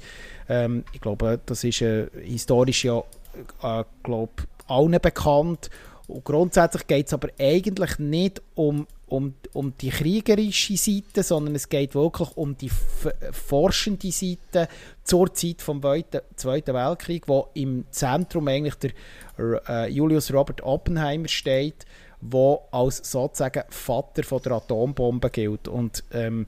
[0.50, 3.04] Ähm, ich glaube, das ist äh, historisch ja
[3.62, 4.30] äh, glaub,
[4.68, 5.70] allen bekannt.
[6.08, 11.70] Und grundsätzlich geht es aber eigentlich nicht um, um, um die kriegerische Seite, sondern es
[11.70, 12.72] geht wirklich um die
[13.32, 14.68] forschende Seite
[15.04, 18.92] zur Zeit des Zweiten Weltkriegs, wo im Zentrum eigentlich der
[19.68, 21.86] äh, Julius Robert Oppenheimer steht,
[22.30, 25.68] wo als sozusagen Vater von der Atombombe gilt.
[25.68, 26.48] Und ähm,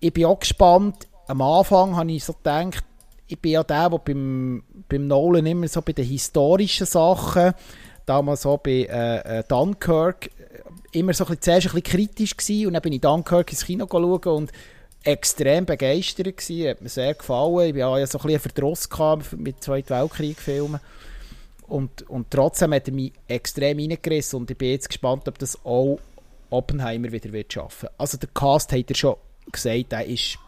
[0.00, 1.06] ich bin auch gespannt.
[1.28, 2.84] Am Anfang habe ich so gedacht,
[3.26, 7.54] ich bin ja der, der beim, beim Nolan immer so bei den historischen Sachen,
[8.04, 10.30] damals so bei äh, äh Dunkirk,
[10.92, 13.64] immer so ein bisschen, zuerst ein bisschen kritisch gewesen und dann bin ich Dunkirk ins
[13.64, 14.52] Kino schauen und
[15.02, 17.76] extrem begeistert gewesen, hat mir sehr gefallen.
[17.76, 18.88] Ich hatte ja so ein bisschen Verdruss
[19.36, 20.80] mit Zweiten Weltkrieg-Filmen.
[21.68, 25.58] Und, und trotzdem hat er mich extrem reingerissen und ich bin jetzt gespannt, ob das
[25.64, 25.98] auch
[26.50, 27.88] Oppenheimer wieder wird schaffen.
[27.98, 29.16] Also der Cast hat er schon
[29.50, 30.38] gesagt, er ist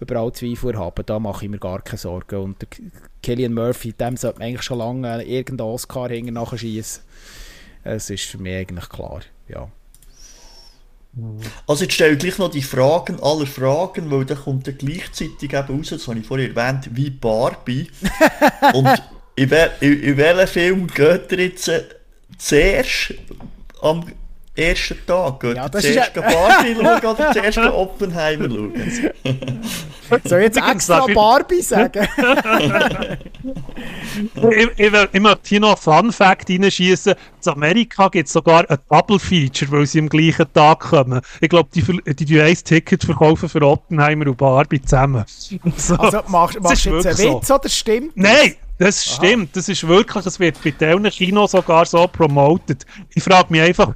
[0.00, 2.36] überall Zweifel haben, da mache ich mir gar keine Sorgen.
[2.36, 2.68] Und der
[3.22, 7.02] Killian Murphy, dem sollte man eigentlich schon lange irgendeinen Oscar hinten nachschießen.
[7.84, 9.70] Es ist für mich eigentlich klar, ja.
[11.66, 15.52] Also jetzt stelle ich gleich noch die Fragen aller Fragen, weil da kommt dann gleichzeitig
[15.52, 17.90] eben raus, das habe ich vorher erwähnt, wie Barbie.
[18.74, 19.02] Und
[19.38, 21.84] in, wel in, in welchen Film geht ihr jetzt äh,
[22.36, 23.14] zuerst
[23.80, 24.04] am
[24.54, 25.40] ersten Tag?
[25.40, 26.20] Geht ja, zuerst ja...
[26.20, 28.72] Barbie schauen oder zuerst Oppenheimer schauen?
[30.24, 32.08] Soll ich jetzt extra Barbie sagen?
[34.50, 37.14] ich, ich, ich möchte hier noch einen Fun Fact reinschießen.
[37.44, 41.20] In Amerika gibt es sogar ein Double Feature, weil sie am gleichen Tag kommen.
[41.40, 41.82] Ich glaube, die,
[42.14, 45.24] die, die ein Ticket verkaufen für Oppenheimer und Barbie zusammen.
[45.76, 47.54] So, also machst, machst du jetzt einen Witz so.
[47.54, 48.56] oder stimmt Nein!
[48.78, 52.86] Das stimmt, das ist wirklich, es wird bei diesen Kinos sogar so promoted.
[53.12, 53.94] Ich frage mich einfach,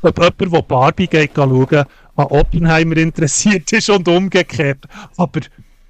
[0.00, 1.84] ob jemand, der Barbie geht schauen,
[2.16, 4.86] an Oppenheimer interessiert ist und umgekehrt.
[5.18, 5.40] Aber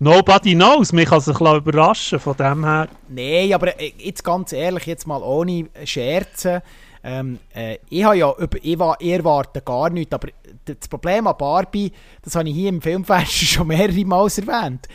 [0.00, 2.88] nobody knows, mich kann sich überraschen von dem her.
[3.08, 6.62] Nein, aber äh, jetzt ganz ehrlich, jetzt mal ohne Scherzen,
[7.04, 10.28] ähm, äh, ich, habe ja, ich, ich erwarte gar nichts, aber
[10.64, 14.88] das Problem an Barbie, das habe ich hier im Filmfest schon mehrere Mal erwähnt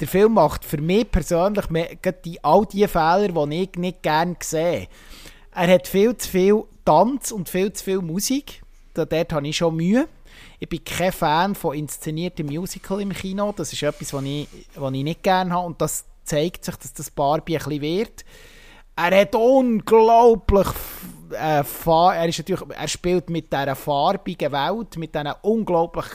[0.00, 1.66] der Film macht für mich persönlich
[2.24, 4.88] die, all die Fehler, die ich nicht gerne sehe.
[5.54, 8.62] Er hat viel zu viel Tanz und viel zu viel Musik.
[8.94, 10.08] dort habe ich schon Mühe.
[10.58, 13.52] Ich bin kein Fan von inszeniertem Musical im Kino.
[13.56, 15.66] Das ist etwas, was ich, was ich nicht gerne habe.
[15.66, 18.24] Und das zeigt sich, dass das Barbie ein bisschen wird.
[18.96, 20.68] Er hat unglaublich
[21.32, 26.06] äh, er, ist natürlich, er spielt mit dieser farbigen Welt, mit diesen unglaublich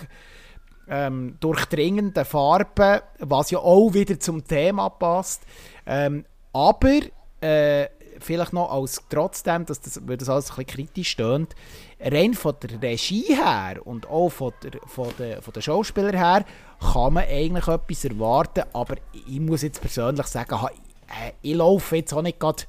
[0.89, 5.43] ähm, durchdringenden Farben, was ja auch wieder zum Thema passt.
[5.85, 6.99] Ähm, aber
[7.41, 7.87] äh,
[8.19, 11.55] vielleicht noch als trotzdem, dass das, weil das alles ein bisschen kritisch stöhnt,
[11.99, 16.45] rein von der Regie her und auch von der, von der, von der Schauspieler her
[16.79, 21.97] kann man eigentlich etwas erwarten, aber ich muss jetzt persönlich sagen, ich, äh, ich laufe
[21.97, 22.63] jetzt auch nicht gerade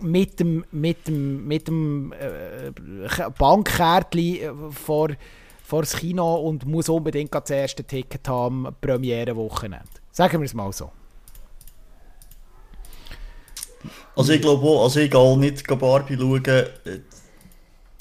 [0.00, 2.72] mit dem, mit dem, mit dem äh,
[3.38, 5.08] Bankkärtchen vor
[5.66, 9.88] vor das Kino und muss unbedingt das erste Ticket haben, Premiere-Wochenende.
[10.12, 10.92] Sagen wir es mal so.
[14.14, 16.68] Also ich glaube auch, also ich nicht Barbie schauen, äh,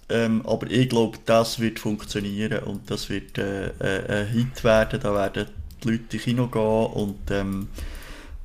[0.10, 4.99] ähm, aber ich glaube, das wird funktionieren und das wird äh, äh, ein Hit werden,
[5.01, 5.47] da werden
[5.84, 7.67] die Leute ins Kino gehen und, ähm,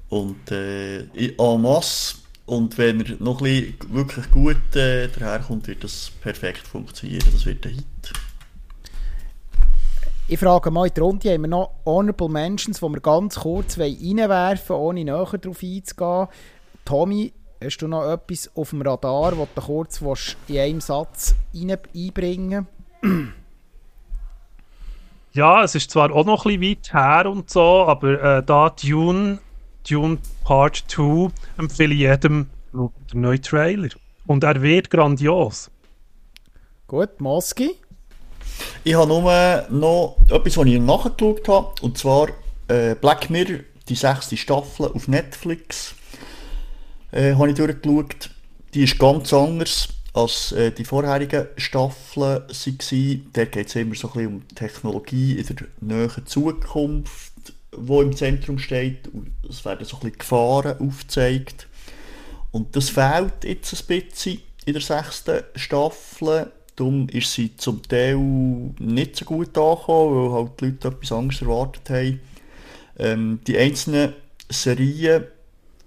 [0.08, 5.84] und äh, en masse und wenn er noch ein bisschen wirklich gut äh, daherkommt, wird
[5.84, 8.29] das perfekt funktionieren, das wird ein Hit.
[10.32, 13.76] Ich frage mal in die Runde, haben wir noch Honorable Mentions, die wir ganz kurz
[13.76, 16.28] reinwerfen wollen, ohne näher darauf einzugehen.
[16.84, 20.00] Tommy, hast du noch etwas auf dem Radar, das du kurz
[20.46, 22.68] in einem Satz rein einbringen
[25.32, 28.70] Ja, es ist zwar auch noch ein bisschen weit her und so, aber äh, da
[28.70, 29.40] Dune,
[29.88, 33.88] Dune Part 2 empfehle ich jedem den neuen Trailer.
[34.28, 35.72] Und er wird grandios.
[36.86, 37.80] Gut, Moski?
[38.84, 42.28] Ich habe nur noch etwas, was ich nachgeschaut habe, und zwar
[42.68, 45.94] äh, Black Mirror, die sechste Staffel auf Netflix,
[47.12, 48.30] äh, habe ich durchgeschaut.
[48.74, 53.30] Die ist ganz anders als äh, die vorherigen Staffeln waren.
[53.32, 57.32] Da geht es immer so ein bisschen um Technologie in der näheren Zukunft,
[57.72, 59.08] wo im Zentrum steht.
[59.48, 61.66] es werden so ein bisschen Gefahren aufgezeigt.
[62.52, 66.52] Und das fehlt jetzt ein bisschen in der sechsten Staffel.
[66.80, 71.42] Darum ist sie zum Teil nicht so gut angekommen, weil halt die Leute etwas anderes
[71.42, 72.20] erwartet haben.
[72.98, 74.14] Ähm, die einzelnen
[74.48, 75.24] Serien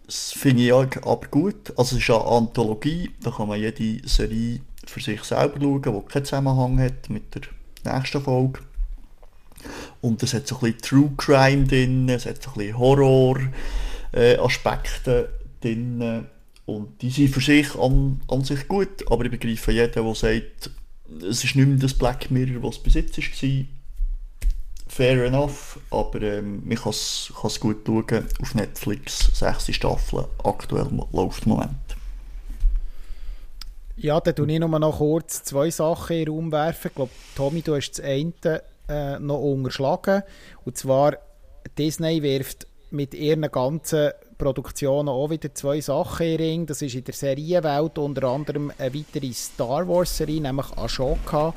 [0.08, 1.74] finde ich aber gut.
[1.76, 6.02] Also es ist eine Anthologie, da kann man jede Serie für sich selber schauen, die
[6.12, 7.42] keinen Zusammenhang hat mit der
[7.92, 8.60] nächsten Folge.
[10.02, 15.24] Und es hat so ein bisschen True Crime drin, es hat so ein bisschen Horror-Aspekte
[15.24, 15.28] äh,
[15.60, 16.28] drin.
[16.68, 20.70] Und die sind für sich an, an sich gut, aber ich begreife jeden, der sagt,
[21.22, 23.66] es ist nicht mehr das Black Mirror, was bis jetzt war.
[24.88, 31.46] Fair enough, aber ähm, man kann es gut schauen auf Netflix, sechste Staffel, aktuell läuft
[31.46, 31.72] im Moment.
[33.96, 36.88] Ja, dann tue ich nur noch kurz zwei Sachen in den Raum werfen.
[36.90, 40.24] Ich glaube, Tommy, du hast das eine äh, noch unterschlagen.
[40.66, 41.18] Und zwar,
[41.78, 44.12] Disney wirft mit ihren ganzen
[44.44, 46.66] Produktionen auch wieder zwei Sachen in Ring.
[46.66, 51.54] Das ist in der Serienwelt unter anderem eine weitere Star Wars-Serie, nämlich Ashoka.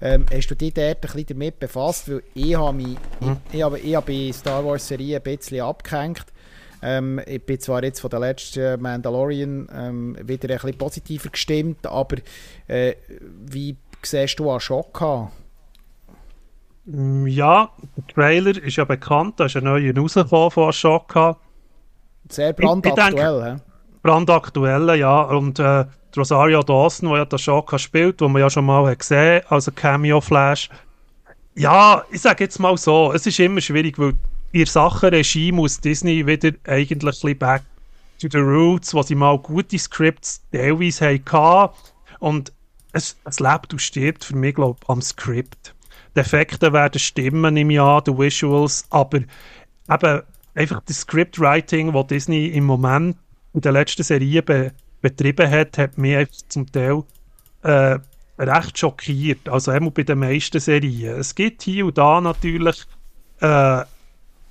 [0.00, 2.10] Ähm, hast du dich dort ein bisschen damit befasst?
[2.10, 3.36] Weil ich habe mich, hm.
[3.48, 6.26] ich, ich, habe, ich habe bei Star Wars-Serie ein bisschen abgehängt.
[6.82, 11.86] Ähm, ich bin zwar jetzt von der letzten Mandalorian ähm, wieder ein bisschen positiver gestimmt,
[11.86, 12.16] aber
[12.68, 12.94] äh,
[13.46, 15.30] wie siehst du Ashoka?
[16.86, 21.36] Mm, ja, der Trailer ist ja bekannt, da ist ein neuer rausgekommen von Ashoka.
[22.30, 23.56] Sehr brandaktuell, hä?
[24.02, 25.22] Brandaktuell, ja.
[25.22, 25.84] Und äh,
[26.16, 29.70] Rosario Dawson, der ja das Ashoka spielt, wo man ja schon mal hat gesehen also
[29.70, 30.70] Cameo-Flash.
[31.54, 34.14] Ja, ich sage jetzt mal so, es ist immer schwierig, weil
[34.52, 37.62] ihr Sachenregie muss Disney wieder eigentlich ein bisschen back
[38.20, 41.74] to the roots, wo sie mal gute Scripts teilweise hatten.
[42.18, 42.52] Und
[42.92, 45.74] es, es lebt und stirbt für mich, glaube ich, am Skript.
[46.16, 49.18] Die Effekte werden stimmen im Jahr, die Visuals, aber
[49.88, 50.22] eben
[50.54, 53.16] einfach das Scriptwriting, das Disney im Moment
[53.52, 57.02] in der letzten Serie be betrieben hat, hat mich zum Teil
[57.62, 57.98] äh,
[58.38, 59.48] recht schockiert.
[59.48, 61.18] Also einmal bei den meisten Serien.
[61.18, 62.84] Es gibt hier und da natürlich
[63.40, 63.82] äh,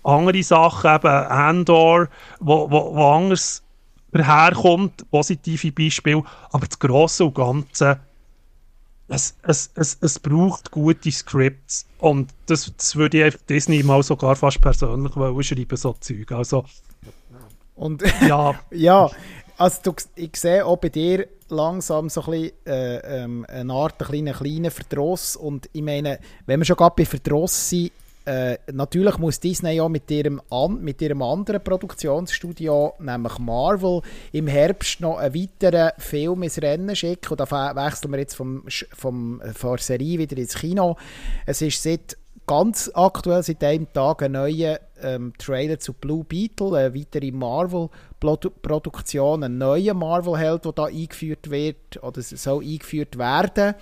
[0.04, 2.08] andere Sachen, eben Andor,
[2.40, 3.64] wo, wo, wo anders
[4.12, 8.00] herkommt, positive Beispiele, aber das Grosse und Ganze,
[9.10, 14.36] es, es, es, es braucht gute Scripts und das, das würde ich Disney mal sogar
[14.36, 16.32] fast persönlich schreiben, so Zeug.
[16.32, 16.66] Also,
[17.76, 18.54] und ja.
[18.72, 19.10] ja,
[19.58, 24.02] also du, ich sehe auch bei dir langsam so ein bisschen, äh, ähm, eine Art
[24.02, 27.92] einen kleinen, kleinen Verdross und ich meine, wenn wir schon gerade bei Verdross sind,
[28.26, 34.02] äh, natürlich muss Disney ja mit ihrem, an, mit ihrem anderen Produktionsstudio, nämlich Marvel,
[34.32, 37.32] im Herbst noch einen weiteren Film ins Rennen schicken.
[37.32, 38.64] Und da wechseln wir jetzt vom,
[38.96, 40.96] vom, von der Serie wieder ins Kino.
[41.46, 46.78] Es ist seit ganz aktuell seit einem Tag ein neuer ähm, Trailer zu Blue Beetle,
[46.78, 53.76] eine weitere Marvel-Produktion, ein neuer Marvel-Held, der da eingeführt wird oder soll eingeführt werden,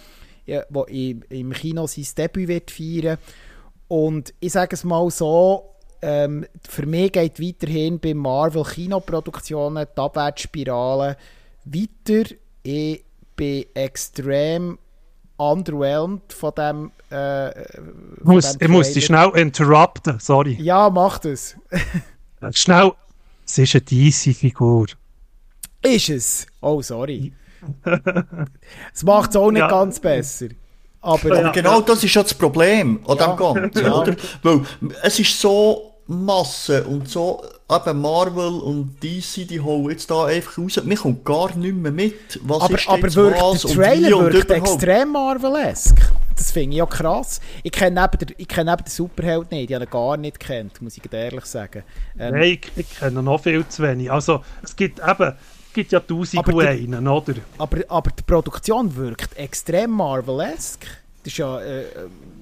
[0.45, 3.17] ja, im, im Kino sein Debüt wird feiern
[3.88, 10.00] und ich sage es mal so, ähm, für mich geht weiterhin bei Marvel Kinoproduktionen die
[10.00, 11.17] Abwärtsspirale
[11.65, 12.36] weiter.
[12.63, 13.04] Ich
[13.36, 14.78] bin extrem
[15.38, 16.91] underwhelmed von dem.
[17.10, 20.58] Äh, von muss, dem ich muss dich schnell interrupten, sorry.
[20.62, 21.56] Ja, mach das.
[22.52, 22.91] schnell,
[23.45, 24.88] es ist eine DC-Figur.
[25.82, 26.47] Ist es?
[26.62, 27.34] Oh, sorry.
[28.93, 29.67] Es macht es auch nicht ja.
[29.67, 30.47] ganz besser.
[31.08, 33.93] Aber, aber genau das ist ja das Problem an ja, dem Ganzen, ja.
[33.93, 34.15] oder?
[34.43, 34.62] Weil
[35.04, 40.58] es ist so Masse und so, eben Marvel und DC, die holen jetzt da einfach
[40.58, 40.82] raus.
[40.84, 44.17] Mir kommt gar nicht mehr mit, was aber, ist aber jetzt wirkt was der Trailer
[44.17, 46.02] und wirkt extrem Marvel-esque.
[46.36, 47.39] Das finde ich ja krass.
[47.63, 50.82] Ich kenne eben, den, kenn eben den Superheld nicht, ich habe ihn gar nicht kennt,
[50.82, 51.84] muss ich ehrlich sagen.
[52.20, 54.12] Ähm, Nein, ich, ich kenne noch viel zu wenig.
[54.12, 55.34] Also, es gibt eben,
[55.77, 57.35] gibt ja tausend aber einen, oder?
[57.59, 60.87] Aber, aber die Produktion wirkt extrem Marvel-esque.
[61.23, 61.83] Das ist ja, äh,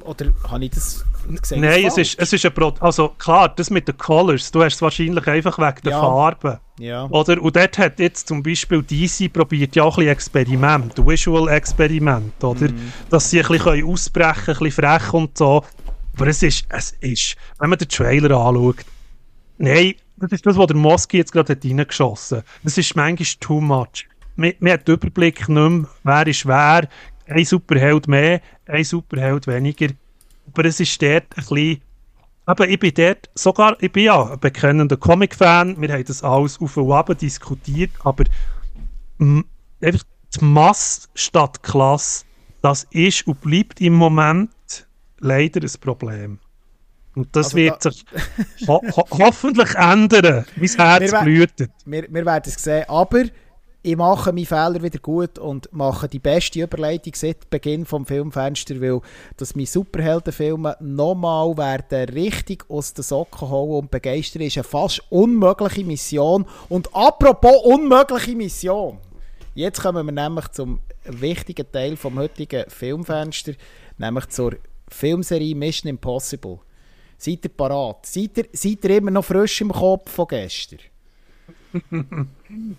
[0.05, 1.03] oder habe ich das
[1.41, 1.59] gesehen?
[1.59, 4.75] Nein, es ist, es ist ein Pro also klar, das mit den Colors, du hast
[4.75, 5.99] es wahrscheinlich einfach wegen der ja.
[5.99, 6.59] Farben.
[6.79, 7.05] Ja.
[7.09, 7.41] Oder?
[7.41, 12.69] Und dort hat jetzt zum Beispiel DC probiert ja auch ein bisschen Experiment, Visual-Experiment, oder?
[12.69, 12.93] Mhm.
[13.09, 15.65] Dass sie ein bisschen ausbrechen können, ein bisschen frech und so.
[16.15, 18.77] Aber es ist, es ist, wenn man den Trailer anschaut,
[19.57, 22.45] nein, das ist das, was der Moski jetzt gerade reingeschossen hat.
[22.63, 24.07] Das ist manchmal too much.
[24.35, 26.87] Man, man hat den Überblick nicht mehr, wer ist wer.
[27.27, 29.87] Ein Superheld mehr, ein Superheld weniger.
[30.47, 31.81] Aber es ist dort ein bisschen...
[32.45, 33.75] Aber ich bin dort sogar...
[33.81, 35.81] Ich bin ja ein bekennender Comic-Fan.
[35.81, 37.91] Wir haben das alles auf und ab diskutiert.
[38.03, 38.25] Aber
[39.19, 40.03] einfach
[40.39, 42.25] die Masse statt Klasse,
[42.61, 44.51] das ist und bleibt im Moment
[45.19, 46.39] leider ein Problem.
[47.15, 48.05] Und das also wird da sich
[48.67, 50.45] ho ho hoffentlich ändern.
[50.55, 51.71] Mein Herz wir blühtet.
[51.85, 52.85] Wir, wir werden es sehen.
[52.89, 53.23] Aber
[53.85, 58.81] ich mache meinen Fehler wieder gut und mache die beste Überleitung seit Beginn vom Filmfenster,
[58.81, 58.99] weil
[59.37, 65.03] dass meine Superheldenfilme nochmal werden richtig aus den Socken holen und begeistern, ist eine fast
[65.11, 66.45] unmögliche Mission.
[66.67, 68.97] Und apropos unmögliche Mission.
[69.53, 73.53] Jetzt kommen wir nämlich zum wichtigen Teil vom heutigen Filmfenster,
[73.99, 74.55] nämlich zur
[74.87, 76.59] Filmserie Mission Impossible.
[77.17, 78.05] Seid ihr parat?
[78.05, 80.79] Seid ihr, seid ihr immer noch frisch im Kopf von gestern?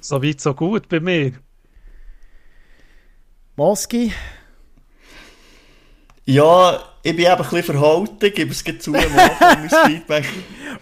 [0.00, 1.32] so weit, so gut bei mir.
[3.56, 4.12] Moski?
[6.24, 10.26] Ja, ich bin eben ein bisschen verhalten, gebe es zu am Anfang mein Feedback.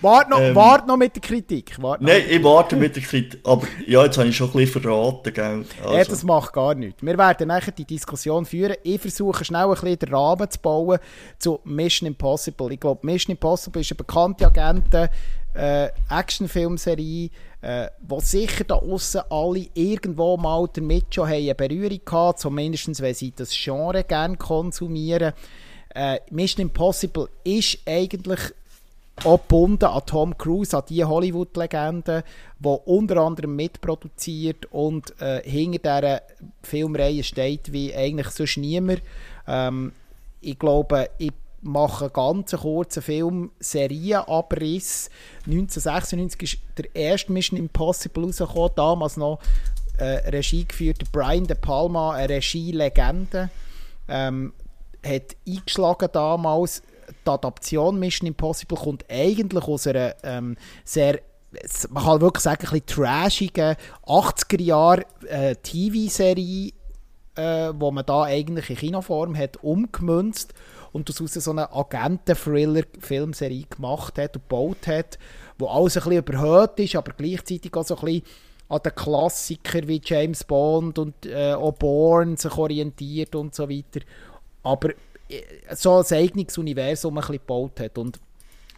[0.00, 0.54] Wart noch, Ähm.
[0.54, 1.80] wart noch mit der Kritik.
[1.82, 2.00] Wart.
[2.00, 3.40] Nein, ich warte mit der Kritik.
[3.44, 5.64] Aber ja, jetzt habe ich schon ein bisschen verraten, gell.
[5.82, 7.02] Also, Ja, das macht gar nichts.
[7.02, 8.74] Wir werden nachher die Diskussion führen.
[8.82, 10.98] Ich versuche schnell ein bisschen den Rahmen zu bauen
[11.38, 12.72] zu Mission Impossible.
[12.72, 15.08] Ich glaube, Mission Impossible ist eine bekannte Agenten,
[15.54, 17.30] äh, Actionfilmserie,
[17.62, 23.00] äh, wo sicher da außen alle irgendwo mal damit schon haben eine Berührung gehabt, zumindest
[23.00, 25.32] wenn sie das Genre gerne konsumieren.
[25.94, 28.40] Äh, Mission Impossible ist eigentlich
[29.22, 32.24] auch gebunden an Tom Cruise, an die Hollywood-Legende,
[32.58, 36.22] die unter anderem mitproduziert und äh, hinter dieser
[36.62, 39.02] Filmreihe steht wie eigentlich sonst niemand.
[39.46, 39.92] Ähm,
[40.40, 45.10] ich glaube, ich mache einen ganz kurzen Film, Serienabriss.
[45.46, 49.38] 1996 ist der erste Mission Impossible rausgekommen, damals noch
[49.98, 53.48] äh, Regie geführt, Brian De Palma, eine Regielegende.
[54.08, 54.52] Ähm,
[55.04, 56.82] hat eingeschlagen damals.
[57.26, 61.20] Die Adaption Mission Impossible kommt eigentlich aus einer ähm, sehr,
[61.90, 63.76] man kann wirklich sagen, ein trashigen
[64.06, 66.72] 80er-Jahre äh, TV-Serie,
[67.36, 70.54] äh, wo man da eigentlich in Kinoform hat umgemünzt
[70.92, 75.18] und daraus so eine Agenten-Thriller-Filmserie gemacht hat und gebaut hat,
[75.58, 78.22] wo alles ein bisschen überhöht ist, aber gleichzeitig auch so ein bisschen
[78.68, 84.00] an den Klassikern wie James Bond und äh, Bourne sich orientiert und so weiter.
[84.62, 84.90] Aber
[85.74, 87.98] so ein eigenes Universum ein gebaut hat.
[87.98, 88.20] Und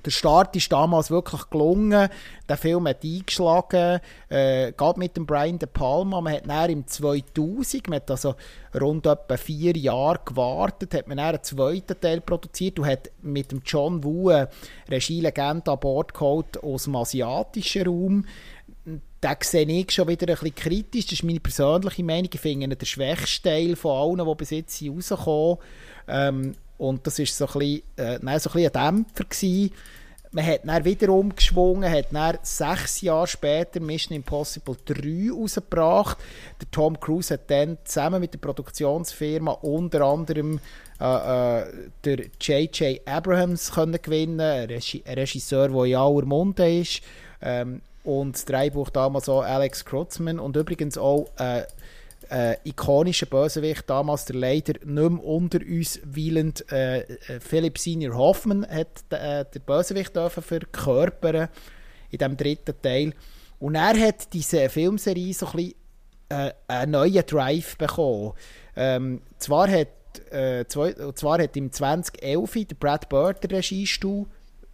[0.06, 2.08] der Start ist damals wirklich gelungen.
[2.48, 6.20] Der Film hat eingeschlagen, äh, gerade mit dem Brian De Palma.
[6.20, 8.36] Man hat dann im 2000, man hat also
[8.80, 13.62] rund etwa vier Jahre gewartet, hat man einen zweiten Teil produziert und hat mit dem
[13.66, 14.48] John Woo eine
[14.88, 18.24] Regielegende an Bord geholt aus dem asiatischen Raum.
[19.22, 21.06] Den sehe ich schon wieder ein bisschen kritisch.
[21.06, 22.30] Das ist meine persönliche Meinung.
[22.32, 25.58] Ich finde ihn der schwächste Teil von allen, die bis jetzt rausgekommen
[26.08, 29.24] ähm, Und das war so ein bisschen, äh, nein, so ein, bisschen ein Dämpfer.
[29.24, 29.72] Gewesen.
[30.32, 36.18] Man hat dann wieder umgeschwungen, hat dann sechs Jahre später Mission Impossible 3 rausgebracht.
[36.60, 40.60] Der Tom Cruise hat dann zusammen mit der Produktionsfirma unter anderem
[41.00, 41.66] äh, äh,
[42.04, 43.00] der J.J.
[43.06, 47.00] Abrahams können gewinnen, ein Regisseur, der in aller Munde ist.
[47.40, 51.64] Ähm, und das Drehbuch damals auch Alex Kurtzman und übrigens auch äh,
[52.30, 58.16] äh, ikonischer Bösewicht, damals der leider nicht mehr unter uns weilend äh, äh, Philip Senior
[58.16, 61.48] Hoffman hat äh, der Bösewicht dürfen verkörpern
[62.10, 63.12] in dem dritten Teil.
[63.58, 65.74] Und er hat diese Filmserie so ein bisschen
[66.28, 68.32] äh, einen neuen Drive bekommen.
[68.76, 69.88] Ähm, zwar hat
[70.30, 74.26] äh, zwei, zwar hat im 2011 der Brad Bird den Regiestuhl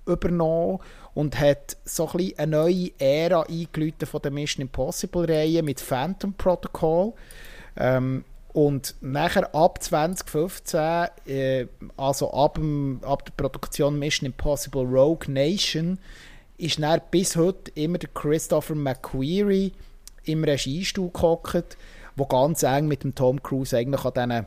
[0.07, 0.81] übernommen
[1.15, 6.33] und hat so ein eine neue Ära eingeläutet von der Mission Impossible Reihe mit Phantom
[6.33, 7.13] Protocol.
[7.77, 10.81] Ähm, und nachher ab 2015,
[11.27, 15.99] äh, also ab, dem, ab der Produktion Mission Impossible Rogue Nation,
[16.59, 19.73] ist dann bis heute immer der Christopher McQuarrie
[20.25, 21.77] im Regiestuhl gehockt,
[22.17, 24.47] der ganz eng mit dem Tom Cruise eigentlich an diesen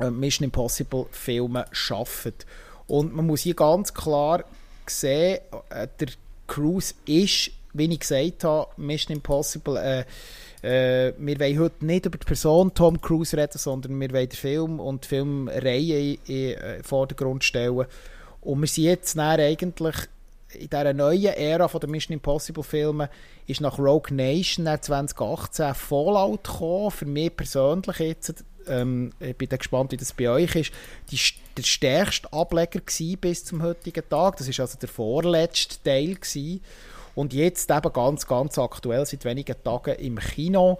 [0.00, 2.46] äh, Mission Impossible Filmen arbeitet.
[2.86, 4.44] Und man muss hier ganz klar
[4.90, 6.08] sehen, äh, der
[6.46, 9.76] Cruise ist, wie ich gesagt habe, Mission Impossible.
[9.76, 10.04] Äh,
[10.62, 14.36] äh, wir wollen heute nicht über die Person Tom Cruise reden, sondern wir wollen den
[14.36, 17.86] Film und die Filmreihe in, in, in Vordergrund stellen.
[18.40, 19.96] Und wir sind jetzt eigentlich
[20.54, 23.08] in dieser neuen Ära der Mission Impossible Filmen
[23.46, 26.90] ist nach Rogue Nation 2018 Fallout gekommen.
[26.90, 30.72] Für mich persönlich jetzt, ähm, ich bin gespannt, wie das bei euch ist,
[31.10, 31.18] die,
[31.56, 32.80] der stärkste Ableger
[33.20, 34.36] bis zum heutigen Tag.
[34.36, 36.60] Das ist also der vorletzte Teil gewesen.
[37.14, 40.78] Und jetzt eben ganz, ganz aktuell, seit wenigen Tagen im Kino,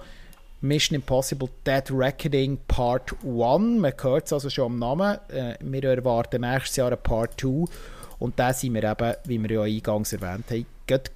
[0.61, 3.81] Mission Impossible Dead Reckoning Part 1.
[3.81, 5.19] Man hört es also schon am Namen.
[5.29, 7.67] Äh, wir erwarten nächstes Jahr ein Part 2.
[8.19, 10.67] Und da sind wir eben, wie wir ja eingangs erwähnt haben,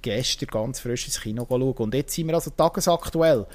[0.01, 1.73] gestern ganz frisch ins Kino schauen.
[1.73, 3.45] Und jetzt sind wir also tagesaktuell.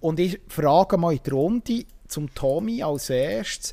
[0.00, 3.72] Und ich frage mal in die Runde zum Tommy als erstes,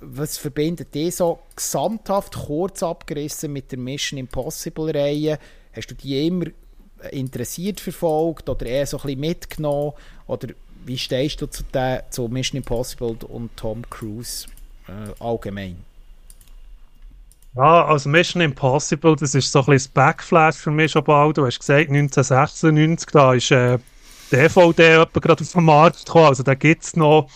[0.00, 5.38] was verbindet ihr so gesamthaft kurz abgerissen mit der Mission Impossible Reihe?
[5.74, 6.46] Hast du die immer
[7.10, 9.92] interessiert verfolgt oder eher so ein bisschen mitgenommen?
[10.26, 10.48] Oder
[10.84, 14.46] wie stehst du zu, der, zu Mission Impossible und Tom Cruise
[14.86, 15.84] äh, allgemein?
[17.56, 21.36] Ja, also Mission Impossible, das ist so ein bisschen das Backflash für mich schon bald.
[21.36, 23.78] Du hast gesagt, 1996, da ist äh,
[24.30, 27.28] DVD gerade auf den Markt gekommen, also da gibt es noch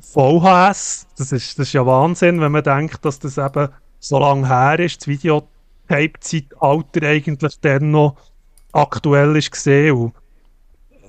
[0.00, 1.06] VHS.
[1.18, 3.68] Das ist, das ist ja Wahnsinn, wenn man denkt, dass das eben
[3.98, 8.16] so lange her ist, das Videotape-Zeitalter eigentlich dann noch
[8.72, 10.12] aktuell ist gesehen.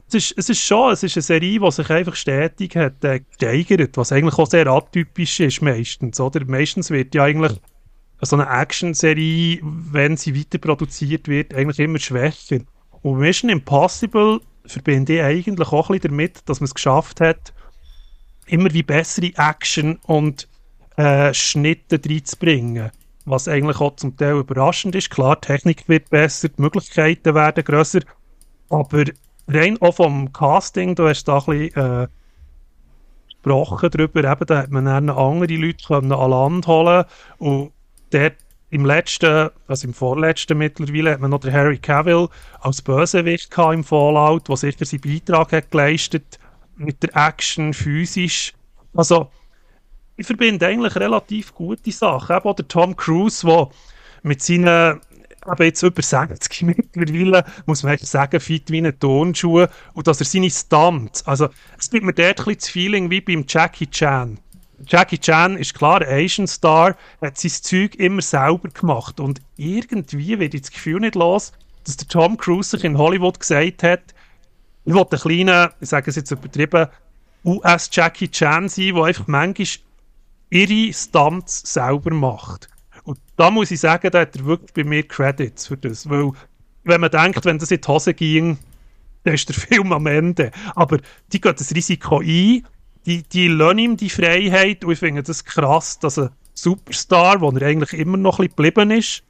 [0.07, 3.21] Es ist, es ist schon, es ist eine Serie, die sich einfach stetig hat äh,
[3.21, 6.45] gesteigert, was eigentlich auch sehr atypisch ist meistens, oder?
[6.45, 7.59] Meistens wird ja eigentlich
[8.21, 12.59] so eine Action-Serie, wenn sie weiter produziert wird, eigentlich immer schwächer.
[13.01, 17.53] Und Mission Impossible verbinde ich eigentlich auch ein bisschen damit, dass man es geschafft hat,
[18.47, 20.47] immer wie bessere Action und
[20.97, 22.91] äh, Schnitte reinzubringen.
[23.25, 25.09] Was eigentlich auch zum Teil überraschend ist.
[25.09, 28.01] Klar, die Technik wird besser, die Möglichkeiten werden grösser,
[28.69, 29.05] aber
[29.47, 32.07] rein auch vom Casting, du hast da ein bisschen äh,
[33.29, 37.05] gesprochen darüber, eben, da hat man dann andere Leute können an Land holen
[37.37, 37.71] und
[38.11, 38.35] dort
[38.69, 42.27] im letzten, also im vorletzten mittlerweile, hat man noch den Harry Cavill
[42.59, 46.39] als Bösewicht im Fallout, der sicher seinen Beitrag hat geleistet
[46.75, 48.53] mit der Action, physisch.
[48.93, 49.29] Also,
[50.15, 52.35] ich verbinde eigentlich relativ gute Sachen.
[52.35, 53.69] Eben auch der Tom Cruise, der
[54.21, 55.01] mit seinen
[55.45, 56.61] aber jetzt über 60
[56.95, 61.89] mittlerweile, muss man sagen, fit wie eine Turnschuhe und dass er seine Stunts, also es
[61.89, 64.39] gibt mir dort ein das Feeling wie beim Jackie Chan.
[64.87, 70.39] Jackie Chan ist klar ein Asian Star, hat sein Zeug immer selber gemacht und irgendwie
[70.39, 71.53] wird ich das Gefühl nicht los,
[71.85, 74.12] dass der Tom Cruise sich in Hollywood gesagt hat,
[74.85, 76.87] ich will einen kleinen, ich sage es jetzt übertrieben,
[77.45, 79.67] US Jackie Chan sein, der einfach manchmal
[80.49, 82.69] ihre Stunts selber macht.
[83.03, 86.09] Und da muss ich sagen, da hat er wirklich bei mir Credits für das.
[86.09, 86.31] Weil,
[86.83, 88.57] wenn man denkt, wenn das in die Hose ging,
[89.23, 90.51] dann ist der Film am Ende.
[90.75, 90.99] Aber
[91.31, 92.65] die gehen das Risiko ein,
[93.05, 97.51] die, die lassen ihm die Freiheit und ich finde das krass, dass ein Superstar, wo
[97.51, 99.23] er eigentlich immer noch ein bisschen geblieben ist,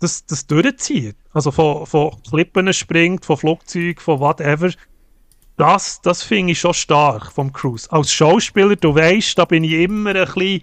[0.00, 1.16] das, das durchzieht.
[1.32, 4.70] Also von, von Klippen springt, von Flugzeugen, von whatever.
[5.56, 7.90] Das, das finde ich schon stark vom Cruise.
[7.92, 10.62] Als Schauspieler, du weißt, da bin ich immer ein bisschen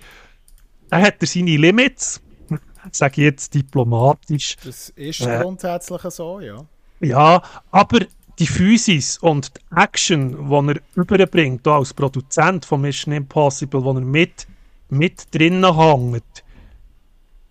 [0.89, 2.21] da hat er seine Limits,
[2.91, 4.55] sage ich jetzt diplomatisch.
[4.63, 6.65] Das ist äh, grundsätzlich so, ja.
[6.99, 7.99] Ja, aber
[8.39, 14.01] die Physis und die Action, die er überbringt, als Produzent von Mission Impossible, wo er
[14.01, 14.47] mit,
[14.89, 16.43] mit drinnen hängt,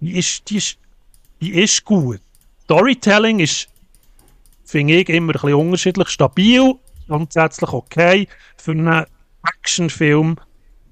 [0.00, 0.78] die ist, die, ist,
[1.40, 2.20] die ist gut.
[2.64, 3.68] Storytelling ist,
[4.64, 6.74] finde ich, immer ein bisschen unterschiedlich stabil,
[7.06, 9.04] grundsätzlich okay für einen
[9.56, 10.36] Actionfilm.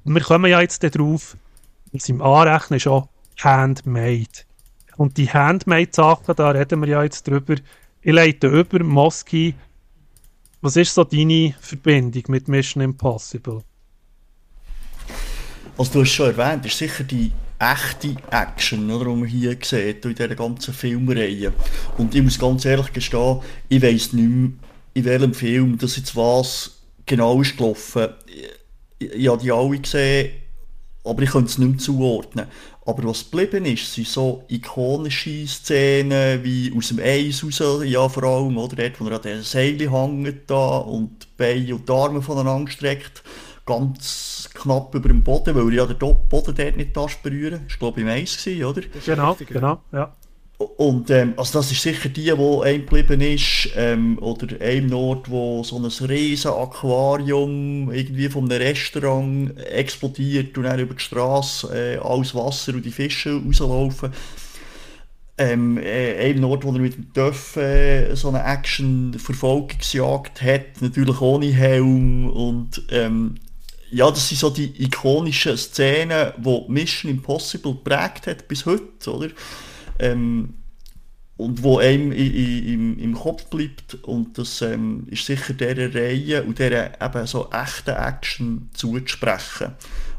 [0.04, 1.36] Wir kommen ja jetzt darauf,
[1.92, 4.44] was im Anrechnen auch Handmade.
[4.96, 7.56] Und die Handmade-Sachen, da reden wir ja jetzt drüber.
[8.02, 9.54] Ich leite über Moski.
[10.60, 13.62] Was ist so deine Verbindung mit Mission Impossible?
[15.76, 20.04] Was du hast schon erwähnt, ist sicher die echte Action, oder, die man hier sieht,
[20.04, 21.52] in dieser ganzen Filmreihe.
[21.98, 24.50] Und ich muss ganz ehrlich gestehen, ich weiss nicht mehr,
[24.94, 28.08] in welchem Film das jetzt was genau ist gelaufen.
[28.98, 30.30] Ich, ich habe die alle gesehen
[31.04, 32.46] aber ich könnte es nicht mehr zuordnen.
[32.86, 38.24] Aber was geblieben ist, sind so ikonische Szenen wie aus dem Eis raus, ja vor
[38.24, 41.92] allem, oder dort, wo er an den Seilen hängt da und die Beine und die
[41.92, 43.22] Arme voneinander streckt,
[43.66, 46.92] ganz knapp über dem Boden, weil er ja den Boden dort nicht
[47.22, 47.68] berühren darf.
[47.68, 48.82] Das war glaube ich im Eis, oder?
[49.04, 50.12] Genau, genau, ja.
[50.56, 55.28] Und ähm, also das ist sicher die, wo einem geblieben ist, ähm, oder einem Ort,
[55.28, 61.96] wo so ein riesen Aquarium irgendwie von einem Restaurant explodiert und dann über die Straße
[61.96, 64.12] äh, alles Wasser und die Fische rauslaufen.
[65.36, 71.20] Ähm, äh, einem Ort, wo er mit dem Töff äh, so eine Action-Verfolgungsjagd hat, natürlich
[71.20, 73.34] ohne Helm und ähm,
[73.94, 79.30] ja, das sind so die ikonischen Szenen, die Mission Impossible prägt hat bis heute, oder?
[79.98, 80.54] ähm,
[81.36, 86.58] und wo einem im, im Kopf bleibt und das ähm, ist sicher dieser Reihe und
[86.58, 89.72] dieser eben so echten Action zuzusprechen.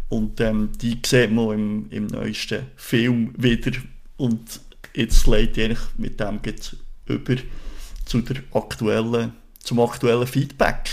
[0.10, 3.72] Und ähm, die sieht man im, im neuesten Film wieder
[4.18, 4.60] und
[4.94, 6.40] jetzt leite ich mit dem
[7.06, 7.36] über
[8.06, 10.90] zu der aktuellen, zum aktuellen Feedback.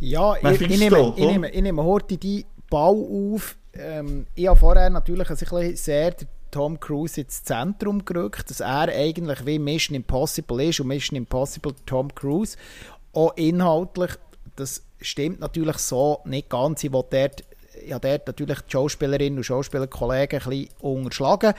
[0.00, 3.56] Ja, ich, ich, nehme, ich, nehme, ich nehme heute die Bau auf.
[3.74, 6.14] Ähm, ich habe vorher natürlich ein bisschen sehr
[6.50, 11.74] Tom Cruise ins Zentrum gerückt, dass er eigentlich wie Mission Impossible ist und Mission Impossible
[11.84, 12.56] Tom Cruise.
[13.12, 14.12] Auch inhaltlich,
[14.56, 16.82] das stimmt natürlich so nicht ganz.
[16.82, 17.44] Ich will dort,
[17.86, 21.54] ja, dort natürlich die Schauspielerinnen und Schauspielerkollegen ein bisschen unterschlagen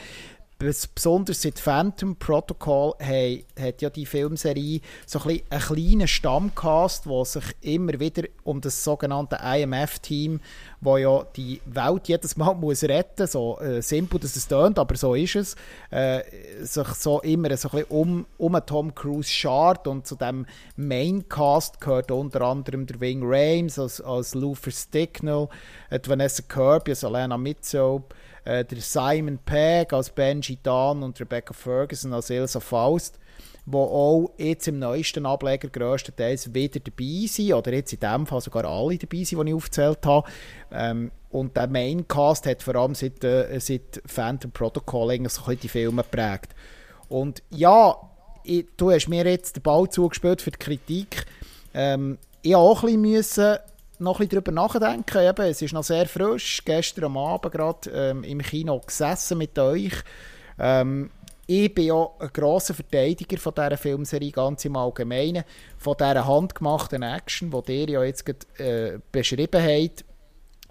[0.62, 7.05] besonders seit Phantom Protocol hey, hat ja die Filmserie so ein bisschen einen kleinen Stammcast,
[7.05, 10.39] der sich immer wieder um das sogenannte IMF-Team,
[10.80, 14.95] wo ja die Welt jedes Mal muss retten so äh, simpel, dass es tönt, aber
[14.95, 15.55] so ist es,
[15.89, 16.22] äh,
[16.62, 20.45] sich so immer so ein um, um Tom Cruise schart und zu dem
[20.76, 25.47] Maincast gehört unter anderem der Wing Rames als, als Luther Sticknell,
[25.89, 28.14] äh, Vanessa Kirby als Alena Mitzob,
[28.45, 33.19] äh, der Simon Pegg als Benji Dunn und Rebecca Ferguson als Elsa Faust.
[33.65, 38.41] die auch jetzt im neuesten Ableger grösstenteils wieder dabei sind, oder jetzt in dem Fall
[38.41, 40.27] sogar alle dabei sind, die ich aufgezählt habe.
[40.71, 45.69] Ähm, und der Maincast hat vor allem seit, äh, seit Phantom Protocol eigentlich so die
[45.69, 46.55] Filme geprägt.
[47.07, 47.95] Und ja,
[48.43, 51.25] ich, du hast mir jetzt den Ball zugespielt für die Kritik.
[51.73, 53.57] Ähm, ich auch ein bisschen
[54.01, 55.27] noch ein bisschen darüber nachdenken.
[55.27, 56.63] Eben, es ist noch sehr frisch.
[56.65, 59.93] Gestern am Abend gerade ähm, im Kino gesessen mit euch.
[60.59, 61.11] Ähm,
[61.47, 65.43] ich bin ja ein grosser Verteidiger von dieser Filmserie, ganz im Allgemeinen.
[65.77, 70.05] Von dieser handgemachten Action, die ihr ja jetzt gerade, äh, beschrieben habt.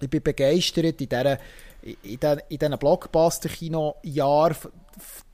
[0.01, 1.39] Ich bin begeistert in dieser
[1.83, 4.57] in den, in diesen Blockbuster-Kino-Jahren,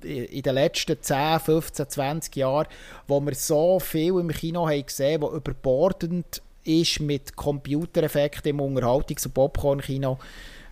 [0.02, 2.68] in den letzten 10, 15, 20 Jahren,
[3.08, 9.26] wo wir so viel im Kino haben gesehen, wo überbordend ist mit Computereffekten im Unterhaltungs-
[9.26, 10.18] und Popcorn-Kino,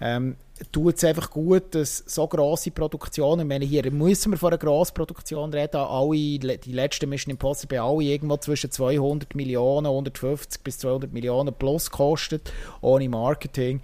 [0.01, 0.37] ähm,
[0.73, 4.59] tut es einfach gut, dass so grosse Produktionen, ich meine, hier müssen wir von einer
[4.59, 11.13] Grossproduktion reden, alle, die letzten Mission Impossible, alle irgendwo zwischen 200 Millionen, 150 bis 200
[11.13, 13.81] Millionen plus kostet, ohne Marketing.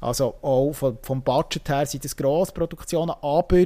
[0.00, 3.64] Also auch vom, vom Budget her sind das Grossproduktionen, aber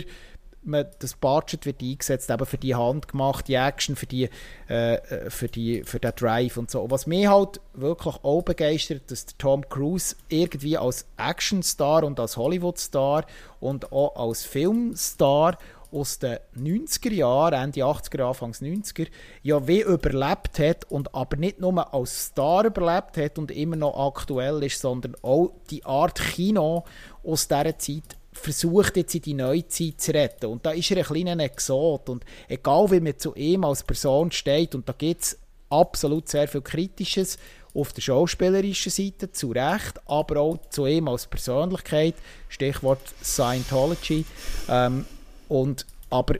[0.66, 4.28] man, das Budget wird eingesetzt eben für die handgemachte Action, für, die,
[4.68, 6.90] äh, für, die, für den Drive und so.
[6.90, 13.26] Was mich halt wirklich auch begeistert, dass Tom Cruise irgendwie als Actionstar und als Hollywoodstar
[13.60, 15.58] und auch als Filmstar
[15.92, 19.08] aus den 90er Jahren, Ende 80er, Anfangs 90er,
[19.42, 24.14] ja wie überlebt hat und aber nicht nur als Star überlebt hat und immer noch
[24.14, 26.84] aktuell ist, sondern auch die Art Kino
[27.24, 30.46] aus dieser Zeit versucht jetzt in die Neuzeit zu retten.
[30.46, 32.08] Und da ist er ein kleiner Exot.
[32.08, 35.38] Und egal wie man zu ihm als Person steht, und da gibt es
[35.70, 37.38] absolut sehr viel Kritisches
[37.74, 42.14] auf der schauspielerischen Seite, zu Recht, aber auch zu ihm als Persönlichkeit,
[42.48, 44.24] Stichwort Scientology.
[44.68, 45.04] Ähm,
[45.48, 46.36] und, aber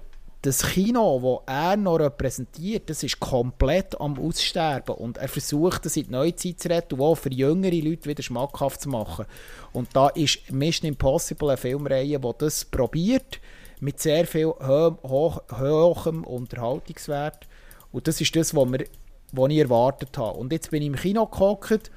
[0.46, 5.96] das Kino, das er noch repräsentiert, das ist komplett am Aussterben und er versucht es
[5.96, 9.26] in die Neuzeit zu retten und auch für jüngere Leute wieder schmackhaft zu machen.
[9.72, 13.40] Und da ist Mission Impossible eine Filmreihe, die das probiert,
[13.80, 17.48] mit sehr viel ho ho hohem Unterhaltungswert
[17.90, 18.86] und das ist das, was, wir,
[19.32, 20.38] was ich erwartet habe.
[20.38, 21.90] Und jetzt bin ich im Kino gehockt,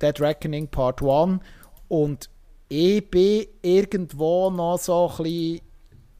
[0.00, 1.40] Dead Reckoning Part 1
[1.88, 2.30] und
[2.68, 5.60] ich bin irgendwo noch so ein bisschen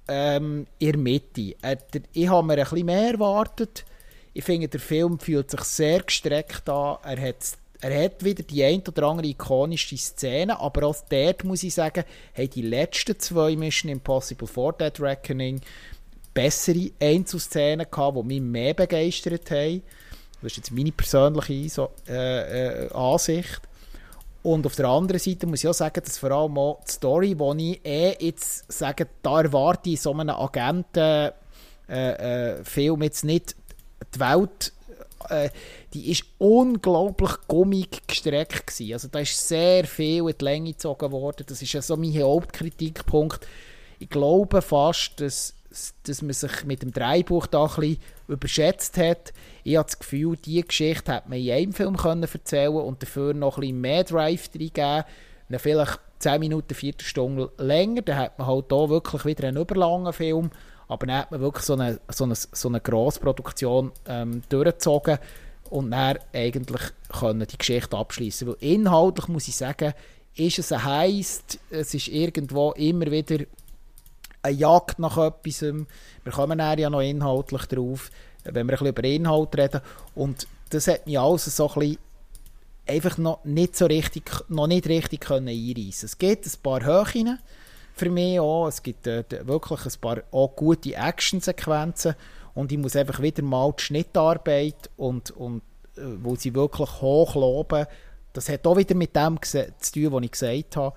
[0.08, 1.54] ähm, in der Mitte.
[1.62, 1.76] Äh,
[2.12, 3.84] ich habe mir ein bisschen mehr erwartet.
[4.32, 6.98] Ich finde, der Film fühlt sich sehr gestreckt an.
[7.02, 7.36] Er hat,
[7.80, 12.04] er hat wieder die ein oder andere ikonische Szene, aber auch dort muss ich sagen,
[12.36, 15.60] haben die letzten zwei Mission Impossible vor Dead Reckoning
[16.34, 19.82] bessere Einzelszenen gehabt, die mich mehr begeistert haben.
[20.42, 23.62] Das ist jetzt meine persönliche äh, äh, Ansicht.
[24.42, 27.34] Und auf der anderen Seite muss ich auch sagen, dass vor allem auch die Story,
[27.34, 31.32] die ich eh jetzt sage, da erwarte ich so einen Agenten
[31.88, 33.56] äh, äh, jetzt nicht
[34.14, 34.72] die Welt
[35.28, 35.50] äh,
[35.94, 38.92] die ist unglaublich gummig gestreckt gewesen.
[38.92, 41.46] Also da ist sehr viel in die Länge gezogen worden.
[41.48, 43.46] Das ist ja so mein Hauptkritikpunkt.
[43.98, 45.54] Ich glaube fast, dass
[46.04, 47.98] dass man sich mit dem Dreibuch da ein bisschen
[48.28, 49.32] überschätzt hat.
[49.64, 53.34] Ich habe das Gefühl, diese Geschichte hätte man in einem Film können erzählen und dafür
[53.34, 55.04] noch ein mehr Drive reingeben
[55.58, 60.12] vielleicht 10 Minuten, 4 Stunden länger, dann hat man halt hier wirklich wieder einen überlangen
[60.12, 60.50] Film,
[60.88, 65.18] aber dann hat man wirklich so eine, so eine, so eine Grossproduktion ähm, durchgezogen
[65.70, 68.48] und dann eigentlich können die Geschichte abschließen.
[68.48, 69.92] Weil inhaltlich muss ich sagen,
[70.34, 73.44] ist es ein Heist, es ist irgendwo immer wieder
[74.46, 75.62] eine Jagd nach etwas.
[75.62, 78.10] Wir kommen ja noch inhaltlich drauf,
[78.44, 79.80] wenn wir ein bisschen über Inhalt reden.
[80.14, 81.98] Und das hat mich alles so ein bisschen
[82.86, 86.06] einfach noch nicht so richtig, noch nicht richtig können einreissen.
[86.06, 87.38] Es gibt ein paar Höhen
[87.94, 88.68] für mich auch.
[88.68, 92.14] Es gibt äh, wirklich ein paar auch gute Actionsequenzen
[92.54, 95.62] und ich muss einfach wieder mal die Schnittarbeit und, und
[95.96, 97.86] äh, wo sie wirklich hoch loben,
[98.32, 100.96] das hat auch wieder mit dem zu tun, was ich gesagt habe.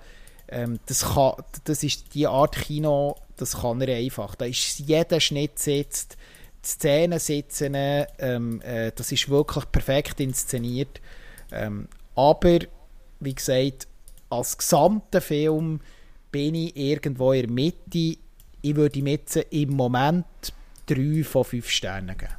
[0.50, 1.34] Ähm, das, kann,
[1.64, 4.34] das ist die Art Kino, das kann er einfach.
[4.34, 6.16] Da ist jeder Schnitt sitzt,
[6.64, 11.00] die Szenen sitzen, ähm, äh, das ist wirklich perfekt inszeniert.
[11.52, 12.58] Ähm, aber,
[13.20, 13.86] wie gesagt,
[14.28, 15.80] als gesamter Film
[16.30, 18.18] bin ich irgendwo in der Mitte.
[18.62, 19.16] Ich würde ihm
[19.50, 20.26] im Moment
[20.86, 22.34] drei von fünf Sternen geben.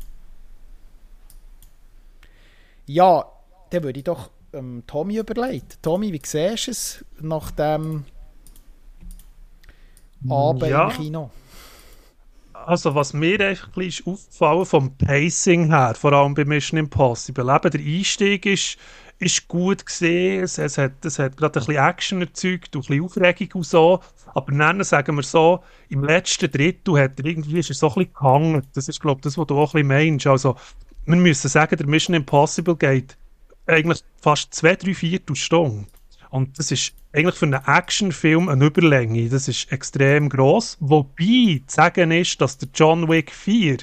[2.85, 3.25] Ja,
[3.69, 5.81] dann würde ich doch ähm, Tommy überlegt.
[5.81, 8.05] Tommy, wie siehst du es nach dem
[10.29, 10.89] Abend ja.
[10.89, 11.31] im Kino?
[12.53, 17.49] Also was mir einfach ein bisschen aufgefallen vom Pacing her, vor allem bei Mission Impossible,
[17.49, 18.77] eben der Einstieg ist,
[19.17, 22.87] ist gut gesehen, es, es, hat, es hat gerade ein bisschen Action erzeugt und ein
[22.87, 23.99] bisschen Aufregung und so,
[24.33, 27.93] aber dann sagen wir so, im letzten Drittel hat er irgendwie, ist er so ein
[27.95, 30.55] bisschen gehangen, das ist glaube ich das, was du auch ein bisschen meinst, also
[31.05, 33.17] wir müssen sagen, der Mission Impossible geht
[33.71, 35.87] eigentlich fast zwei, drei Viertelstunden
[36.29, 41.75] und das ist eigentlich für einen Actionfilm eine Überlänge, das ist extrem gross, wobei zu
[41.75, 43.77] sagen ist, dass der John Wick 4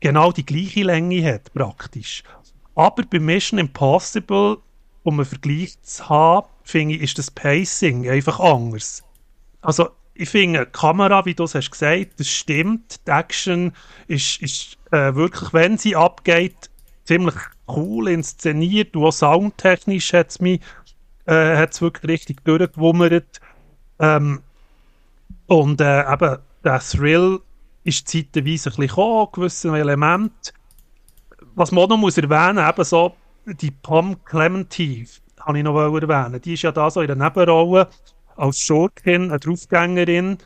[0.00, 2.22] genau die gleiche Länge hat, praktisch.
[2.74, 4.58] Aber bei Mission Impossible,
[5.02, 9.02] um einen Vergleich zu haben, finde ich, ist das Pacing einfach anders.
[9.60, 13.06] Also, ich finde, die Kamera, wie du es hast gesagt, das stimmt.
[13.06, 13.72] Die Action
[14.06, 16.70] ist, ist äh, wirklich, wenn sie abgeht,
[17.04, 17.34] ziemlich
[17.68, 18.96] cool inszeniert.
[18.96, 20.60] Auch soundtechnisch hat es mich
[21.26, 23.40] äh, wirklich richtig durchgewummert.
[23.98, 24.40] Ähm,
[25.46, 27.40] und äh, eben, der Thrill
[27.84, 30.52] ist zeitweise ein bisschen gekommen, gewisse Elemente
[31.58, 33.16] was man noch muss erwähnen muss, eben so
[33.46, 35.06] die Pom Clementine,
[35.40, 36.40] habe ich noch erwähnen.
[36.40, 37.88] Die ist ja da so in der Nebenrolle
[38.36, 40.38] als Schurkin, eine Draufgängerin.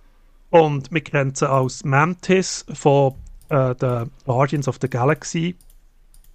[0.50, 3.14] Und wir kennen sie als Mantis von
[3.50, 5.56] äh, den Guardians of the Galaxy.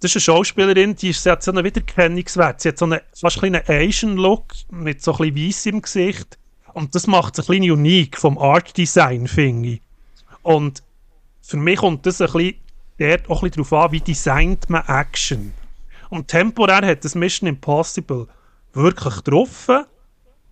[0.00, 2.60] Das ist eine Schauspielerin, die ist, sie hat so einen Wiedererkennungswert.
[2.60, 6.38] Sie hat so einen fast einen Asian-Look mit so ein bisschen im Gesicht.
[6.72, 9.82] Und das macht es ein bisschen unique vom Art-Design, finde ich.
[10.42, 10.82] Und
[11.42, 12.54] für mich kommt das ein bisschen
[13.28, 15.52] auch ein bisschen darauf an, wie designt man Action.
[16.10, 18.26] Und temporär hat das Mission Impossible
[18.72, 19.84] wirklich getroffen,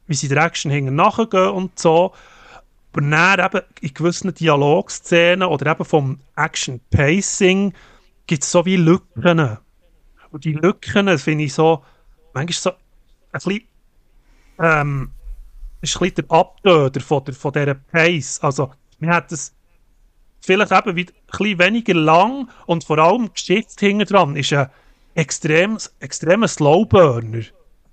[0.06, 2.12] wie sie der Action hinten nachgehen und so.
[2.92, 7.74] Aber dann eben in gewissen Dialogszenen oder eben vom Action-Pacing
[8.26, 9.58] gibt es so wie Lücken.
[10.30, 11.82] Und die Lücken finde ich so,
[12.34, 12.76] manchmal so ein
[13.32, 13.62] bisschen,
[14.58, 15.10] ähm,
[15.80, 18.40] ist ein bisschen der Abtöter von, der, von dieser Pace.
[18.42, 19.54] Also, man hat das
[20.40, 24.70] vielleicht eben wieder ein bisschen weniger lang und vor allem die hinten dran ist ein
[25.14, 27.42] extrem, extremer Slowburner.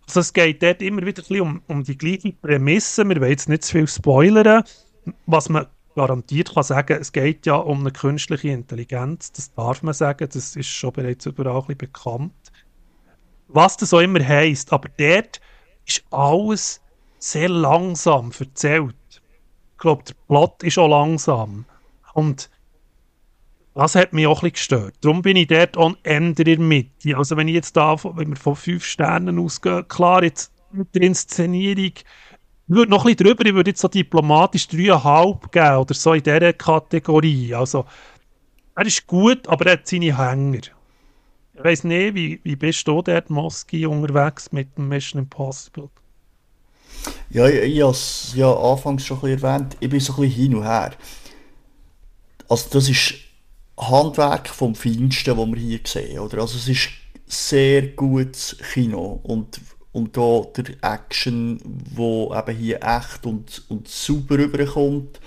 [0.07, 3.07] Also es geht dort immer wieder ein bisschen um, um die gleiche Prämisse.
[3.07, 4.63] Wir wollen jetzt nicht zu viel spoilern.
[5.25, 5.65] Was man
[5.95, 9.31] garantiert kann sagen, es geht ja um eine künstliche Intelligenz.
[9.31, 10.27] Das darf man sagen.
[10.31, 12.33] Das ist schon bereits überall ein bekannt.
[13.47, 14.73] Was das auch immer heisst.
[14.73, 15.39] Aber dort
[15.85, 16.81] ist alles
[17.19, 18.95] sehr langsam erzählt.
[19.09, 21.65] Ich glaube, der Plot ist auch langsam.
[22.13, 22.49] Und
[23.75, 24.95] das hat mich auch ein bisschen gestört.
[25.01, 27.17] Darum bin ich dort auch in der Mitte.
[27.17, 31.03] Also wenn ich jetzt da, wenn wir von fünf Sternen ausgehen, klar, jetzt mit der
[31.03, 31.93] Inszenierung,
[32.67, 36.53] würde noch bisschen drüber, ich würde jetzt so diplomatisch dreieinhalb geben oder so in dieser
[36.53, 37.53] Kategorie.
[37.53, 37.85] Also,
[38.75, 40.61] er ist gut, aber er hat seine Hänger.
[41.55, 45.89] Ich weiss nicht, wie, wie bist du dort, Moski, unterwegs mit dem Mission Impossible?
[47.29, 50.43] Ja, ich, ich habe es ja anfangs schon ein erwähnt, ich bin so ein bisschen
[50.43, 50.93] hin und her
[52.53, 53.15] also das ist
[53.77, 56.19] Handwerk vom Feinsten, das wir hier sehen.
[56.19, 56.41] Oder?
[56.41, 56.89] Also es ist
[57.25, 59.59] sehr gutes Kino und,
[59.93, 65.19] und da der Action, wo eben hier echt und, und super rüberkommt.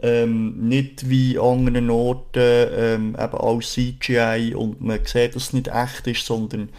[0.00, 5.52] Ähm, nicht wie an anderen Orten ähm, eben als CGI und man sieht, dass es
[5.52, 6.70] nicht echt ist, sondern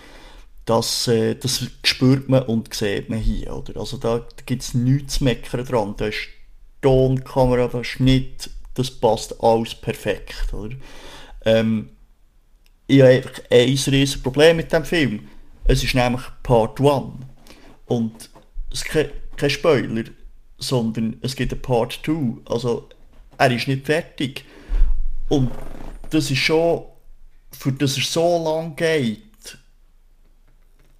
[0.66, 3.56] das, äh, das spürt man und sieht man hier.
[3.56, 3.80] Oder?
[3.80, 5.96] Also da, da gibt es nichts zu meckern dran.
[5.98, 6.28] Da ist
[6.82, 10.54] Ton, Kamera, der Schnitt, das passt alles perfekt.
[10.54, 10.76] Oder?
[11.46, 11.90] Ähm,
[12.88, 15.28] ich habe einfach ein riesiges Problem mit dem Film.
[15.66, 17.04] Es ist nämlich Part 1.
[17.86, 18.30] Und
[18.72, 20.04] es kein, kein Spoiler,
[20.58, 22.42] sondern es gibt einen Part 2.
[22.46, 22.90] Also
[23.38, 24.46] er ist nicht fertig.
[25.30, 25.52] Und
[26.10, 26.84] das ist schon,
[27.52, 29.22] für das er so lang geht,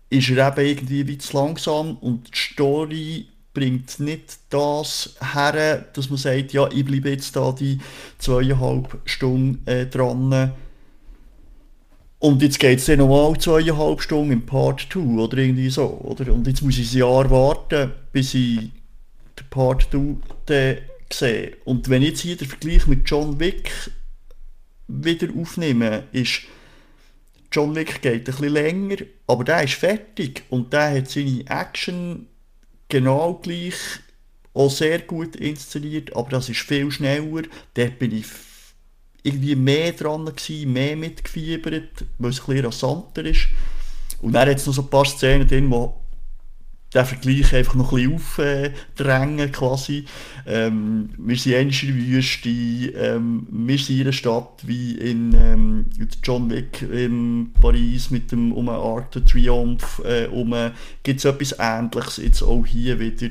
[0.10, 6.10] ist er eben irgendwie wie zu langsam und die Story bringt nicht das her, dass
[6.10, 7.80] man sagt, ja, ich bleibe jetzt da die
[8.18, 10.54] zweieinhalb Stunden äh, dran.
[12.24, 15.88] Und jetzt geht es dann nochmal zweieinhalb Stunden im Part 2 oder irgendwie so.
[16.06, 16.32] Oder?
[16.32, 18.60] Und jetzt muss ich ein Jahr warten, bis ich
[19.38, 21.58] den Part 2 sehe.
[21.66, 23.74] Und wenn ich jetzt hier den Vergleich mit John Wick
[24.88, 26.44] wieder aufnehme, ist
[27.52, 28.98] John Wick geht ein bisschen länger,
[29.28, 32.28] aber der ist fertig und der hat seine Action
[32.88, 33.76] genau gleich,
[34.54, 37.44] auch sehr gut inszeniert, aber das ist viel schneller.
[37.74, 38.28] Dort bin ich
[39.24, 43.48] irgendwie mehr dran gewesen, mehr mitgefiebert, weil es ein bisschen rasanter ist.
[44.22, 46.04] Und dann hat es noch so ein paar Szenen drin, wo
[46.94, 50.06] den Vergleich einfach noch ein bisschen aufdrängen quasi.
[50.46, 55.86] Ähm, wir sind in der Wüste, ähm, wir sind in einer Stadt wie in ähm,
[56.22, 60.54] John Wick in Paris mit dem um Art Triumph äh, um
[61.02, 63.30] gibt es etwas Ähnliches jetzt auch hier wieder.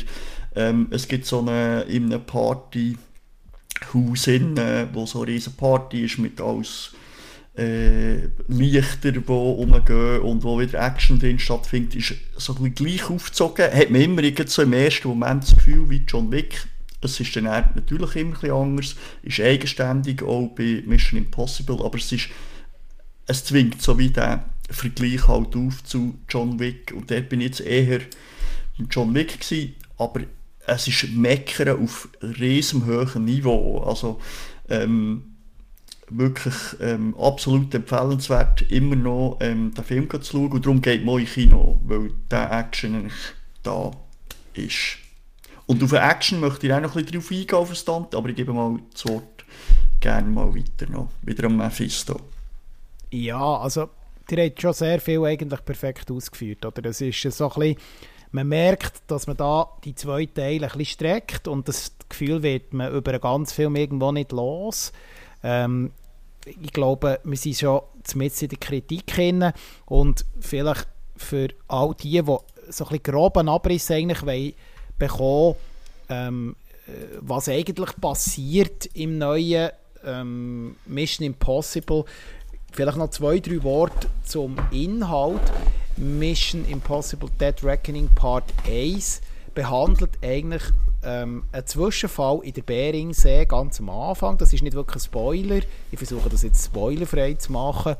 [0.55, 2.99] Ähm, es gibt so eine in einem Partyhaus
[4.27, 6.93] in, äh, wo so eine riesen Party ist mit alles
[7.57, 13.11] äh, Lichter, die rumgehen und wo wieder Action drin stattfindet, ist so ein bisschen gleich
[13.11, 13.73] aufgezogen.
[13.73, 16.67] Hat man immer so im ersten Moment das Gefühl, wie John Wick.
[17.03, 21.99] Es ist dann natürlich immer ein bisschen anders, ist eigenständig, auch bei Mission Impossible, aber
[21.99, 22.29] es ist,
[23.27, 27.49] es zwingt so wie der Vergleich halt auf zu John Wick und dort bin ich
[27.49, 28.01] jetzt eher
[28.89, 30.21] John Wick gewesen, aber
[30.67, 34.21] es ist Meckern auf riesem hohem Niveau, also
[34.69, 35.33] ähm,
[36.09, 40.53] wirklich ähm, absolut empfehlenswert, immer noch ähm, den Film zu schauen.
[40.53, 43.13] Und darum geht man in Kino, weil der Action eigentlich
[43.63, 43.91] da
[44.55, 44.99] ist.
[45.67, 48.29] Und auf Action möchte ich auch noch ein bisschen drauf eingehen, auf den Stand, aber
[48.29, 49.45] ich gebe mal das Wort
[50.01, 51.09] gerne mal weiter noch.
[51.23, 52.21] Wieder am Mephisto.
[53.11, 53.89] Ja, also,
[54.31, 56.83] ihr habt schon sehr viel eigentlich perfekt ausgeführt, oder?
[56.83, 57.77] Das ist so ein bisschen,
[58.33, 62.73] man merkt, dass man da die zwei Teile ein bisschen streckt und das Gefühl wird
[62.73, 64.93] man über einen ganzen Film irgendwo nicht los.
[65.43, 65.93] Ähm,
[66.45, 69.53] ich glaube, wir sind schon zumindest in der Kritik hin
[69.87, 74.55] und vielleicht für all die, die so ein bisschen groben Abriss eigentlich wollen,
[74.99, 75.57] bekommen,
[76.09, 76.57] ähm,
[76.87, 79.71] äh, was eigentlich passiert im neuen
[80.05, 82.05] ähm, Mission Impossible.
[82.73, 85.43] Vielleicht noch zwei, drei Worte zum Inhalt.
[85.97, 89.21] Mission Impossible Dead Reckoning Part 1
[89.55, 90.63] behandelt eigentlich
[91.05, 94.39] ähm, ein Zwischenfall in der Beringsee ganz am Anfang.
[94.39, 95.61] Das ist nicht wirklich ein Spoiler.
[95.91, 97.97] Ich versuche das jetzt spoilerfrei zu machen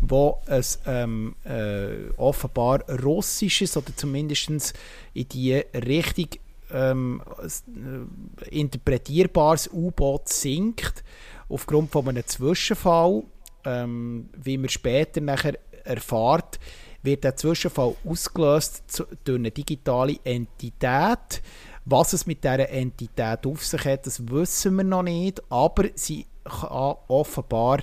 [0.00, 4.74] wo es ähm, äh, offenbar russisches oder zumindest
[5.14, 6.28] in die Richtung
[6.72, 11.04] ähm, äh, interpretierbares U-Boot sinkt,
[11.48, 13.22] aufgrund von einem Zwischenfall,
[13.64, 16.58] ähm, wie man später nachher erfahrt,
[17.02, 18.82] wird der Zwischenfall ausgelöst
[19.24, 21.42] durch eine digitale Entität,
[21.84, 26.26] was es mit dieser Entität auf sich hat, das wissen wir noch nicht, aber sie
[26.44, 27.80] kann offenbar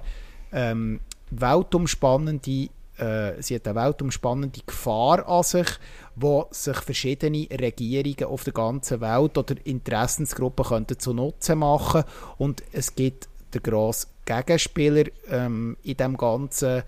[0.51, 5.67] ähm, weltumspannende, äh, sie hat eine weltumspannende Gefahr an sich,
[6.15, 12.03] wo sich verschiedene Regierungen auf der ganzen Welt oder Interessensgruppen könnten zu Nutzen machen.
[12.37, 16.83] Und es gibt der grosse Gegenspieler ähm, in dem Ganzen,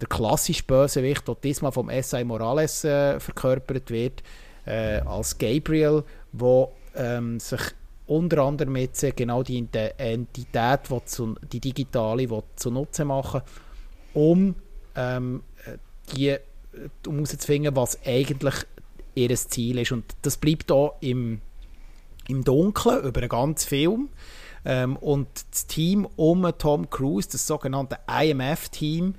[0.00, 2.24] der klassische Bösewicht, der diesmal vom S.I.
[2.24, 4.22] Morales äh, verkörpert wird,
[4.66, 7.60] äh, als Gabriel, wo ähm, sich
[8.06, 13.42] unter anderem jetzt genau die Entität, die, zu, die digitale, die zunutze machen,
[14.14, 14.54] um
[14.94, 15.42] ähm,
[16.12, 16.40] die äh,
[17.06, 18.54] um herauszufinden, was eigentlich
[19.14, 19.92] ihr Ziel ist.
[19.92, 21.40] Und das bleibt auch im,
[22.28, 24.08] im Dunkeln über einen ganzen Film.
[24.64, 29.14] Ähm, und das Team um Tom Cruise, das sogenannte IMF-Team,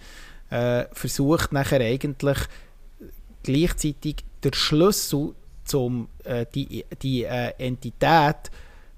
[0.49, 2.37] äh, versucht nachher eigentlich
[3.43, 5.33] gleichzeitig der Schlüssel
[5.65, 8.51] zum äh, die, die äh, Entität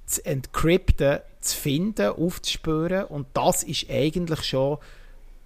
[0.06, 3.06] zu encrypten, zu finden, aufzuspüren.
[3.06, 4.78] Und das ist eigentlich schon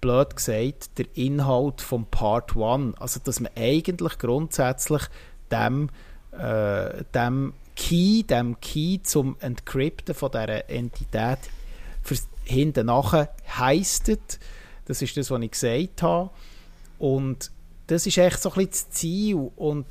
[0.02, 5.04] blöd gesagt der Inhalt vom Part 1, also dass man eigentlich grundsätzlich
[5.52, 5.90] dem,
[6.32, 11.40] äh, dem Key, dem Key zum Encrypten von dieser Entität
[12.44, 14.38] hinten nachher heistet.
[14.86, 16.30] Das ist das, was ich gesagt habe.
[16.98, 17.52] Und
[17.88, 19.86] das ist echt so ein bisschen das Ziel und,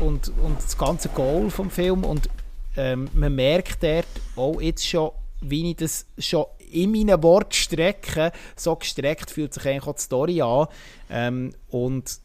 [0.00, 2.04] und, und das ganze Goal vom Film.
[2.04, 2.30] Und
[2.76, 5.10] ähm, man merkt dort auch jetzt schon,
[5.42, 10.02] wie ich das schon in meinen Worten strecke, so gestreckt fühlt sich eigentlich auch die
[10.02, 10.68] Story an.
[11.10, 12.23] Ähm, und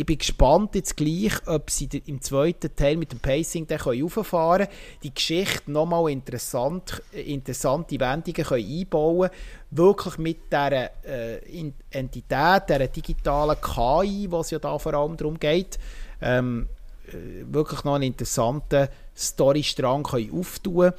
[0.00, 4.66] ich bin gespannt jetzt gleich, ob sie im zweiten Teil mit dem Pacing dann rauffahren
[4.66, 9.28] können, die Geschichte nochmal interessant, interessante Wendungen können einbauen
[9.70, 15.78] wirklich mit dieser äh, Entität, dieser digitalen KI, was ja da vor allem darum geht,
[16.22, 16.70] ähm,
[17.08, 20.92] äh, wirklich noch einen interessanten Storystrang können auftun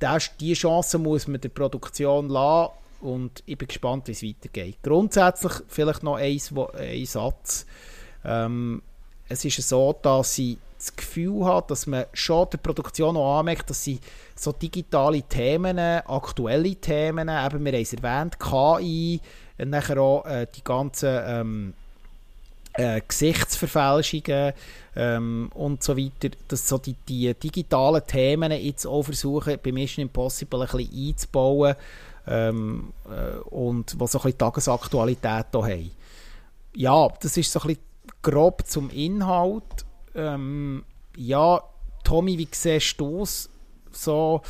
[0.00, 0.20] können.
[0.40, 4.78] Diese Chance muss man der Produktion lassen und ich bin gespannt, wie es weitergeht.
[4.82, 6.40] Grundsätzlich vielleicht noch ein,
[6.76, 7.66] ein Satz.
[8.24, 8.82] Ähm,
[9.28, 13.68] es ist so, dass ich das Gefühl habe, dass man schon der Produktion auch anmerkt,
[13.68, 14.00] dass sie
[14.34, 19.20] so digitale Themen, aktuelle Themen, eben, wir haben es erwähnt, KI,
[19.58, 21.74] und nachher auch äh, die ganzen ähm,
[22.72, 24.52] äh, Gesichtsverfälschungen
[24.96, 30.02] ähm, und so weiter, dass so die, die digitalen Themen jetzt auch versuchen, bei Mission
[30.02, 31.74] Impossible ein bisschen einzubauen
[32.26, 35.90] ähm, äh, und was so ein bisschen Tagesaktualität hier haben.
[36.74, 37.89] Ja, das ist so ein bisschen
[38.22, 39.84] grob zum Inhalt.
[40.14, 40.84] Ähm,
[41.16, 41.62] ja,
[42.04, 43.48] Tommy, wie siehst du es?
[43.92, 44.42] So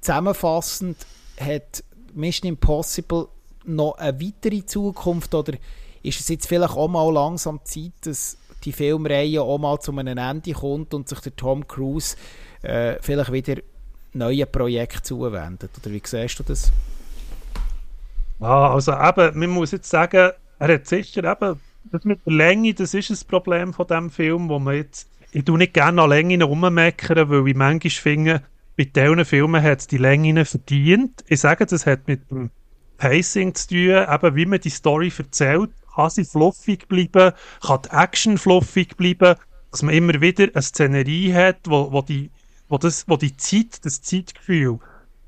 [0.00, 0.96] zusammenfassend,
[1.40, 3.28] hat Mission Impossible
[3.64, 5.54] noch eine weitere Zukunft oder
[6.02, 10.18] ist es jetzt vielleicht auch mal langsam Zeit, dass die Filmreihe auch mal zu einem
[10.18, 12.16] Ende kommt und sich der Tom Cruise
[12.62, 13.60] äh, vielleicht wieder
[14.12, 15.70] neuen Projekten zuwendet?
[15.80, 16.72] Oder wie siehst du das?
[18.40, 21.60] Ja, also eben, man muss jetzt sagen, er hat sicher eben,
[21.90, 25.44] das mit der Länge, das ist ein Problem von diesem Film, wo man jetzt, ich
[25.44, 28.42] tue nicht gerne an Längen rummeckern, weil ich manchmal finde,
[28.76, 31.24] bei diesen Filmen hat es die Länge verdient.
[31.26, 32.50] Ich sage, das hat mit dem
[32.96, 37.90] Pacing zu tun, eben wie man die Story erzählt, kann sie fluffig bleiben, kann die
[37.90, 39.34] Action fluffig bleiben,
[39.70, 42.30] dass man immer wieder eine Szenerie hat, wo, wo, die,
[42.68, 44.78] wo, das, wo die Zeit, das Zeitgefühl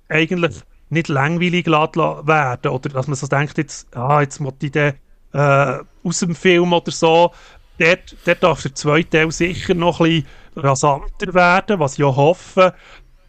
[0.08, 2.70] eigentlich nicht langweilig werden.
[2.70, 4.94] Oder dass man so denkt, jetzt, ah, jetzt muss ich den
[5.32, 7.32] äh, aus dem Film oder so,
[7.78, 10.26] dort, dort darf der zweite Teil sicher noch ein bisschen
[10.56, 12.74] rasanter werden, was ich auch hoffe.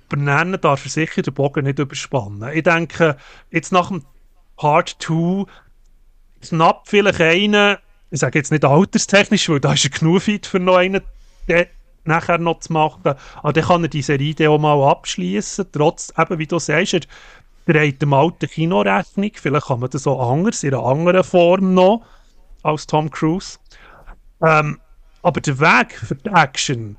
[0.09, 2.51] Benennen darf er sicher den Bogen nicht überspannen.
[2.53, 3.17] Ich denke,
[3.49, 4.03] jetzt nach dem
[4.57, 5.45] Part 2
[6.41, 7.77] knapp vielleicht einen,
[8.09, 11.01] ich sage jetzt nicht alterstechnisch, weil da ist er genug fit für noch einen,
[12.03, 13.15] nachher noch zu machen.
[13.41, 17.07] Aber dann kann er diese Serie auch mal abschließen, trotz, eben wie du sagst,
[17.73, 19.31] dreht dem alten Kinorechnung.
[19.35, 22.03] Vielleicht kann man das auch anders, in einer anderen Form noch,
[22.63, 23.57] als Tom Cruise.
[24.41, 24.79] Ähm,
[25.21, 26.97] aber der Weg für die Action,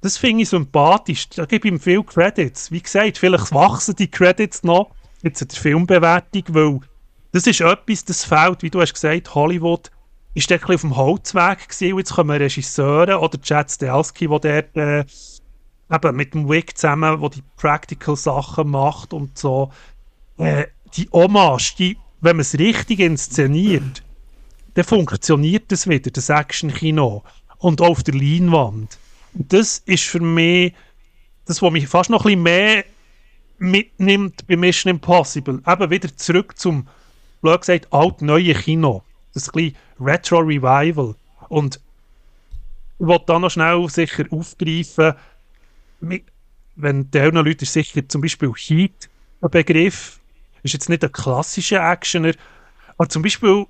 [0.00, 1.28] das finde ich sympathisch.
[1.30, 2.70] Da gebe ich ihm viel Credits.
[2.70, 4.90] Wie gesagt, vielleicht wachsen die Credits noch
[5.22, 6.80] jetzt in der Filmbewertung, weil
[7.32, 9.90] das ist etwas, das fehlt, wie du hast gesagt, Hollywood
[10.34, 15.04] ist dort auf dem Holzweg gewesen, jetzt kommen Regisseure oder Chad Stahelski, der äh,
[15.92, 19.70] eben mit dem Wick zusammen, wo die Practical-Sachen macht und so.
[20.38, 20.66] Äh,
[20.96, 24.02] die Hommage, die, wenn man es richtig inszeniert,
[24.74, 27.22] dann funktioniert das wieder, das Action-Kino.
[27.58, 28.98] Und auch auf der Leinwand.
[29.32, 30.74] Das ist für mich
[31.46, 32.84] das, was mich fast noch ein bisschen mehr
[33.58, 35.62] mitnimmt bei Mission Impossible.
[35.66, 36.86] Eben wieder zurück zum,
[37.40, 39.02] blöd gesagt, alt-neue Kino.
[39.32, 41.14] Das ein Retro-Revival.
[41.48, 41.80] Und
[42.98, 45.14] ich wollte da noch schnell sicher aufgreifen,
[46.76, 49.08] wenn der Leute sicher zum Beispiel Heat
[49.40, 50.20] ein Begriff,
[50.64, 52.32] ist jetzt nicht ein klassischer Actioner,
[52.96, 53.66] aber zum Beispiel,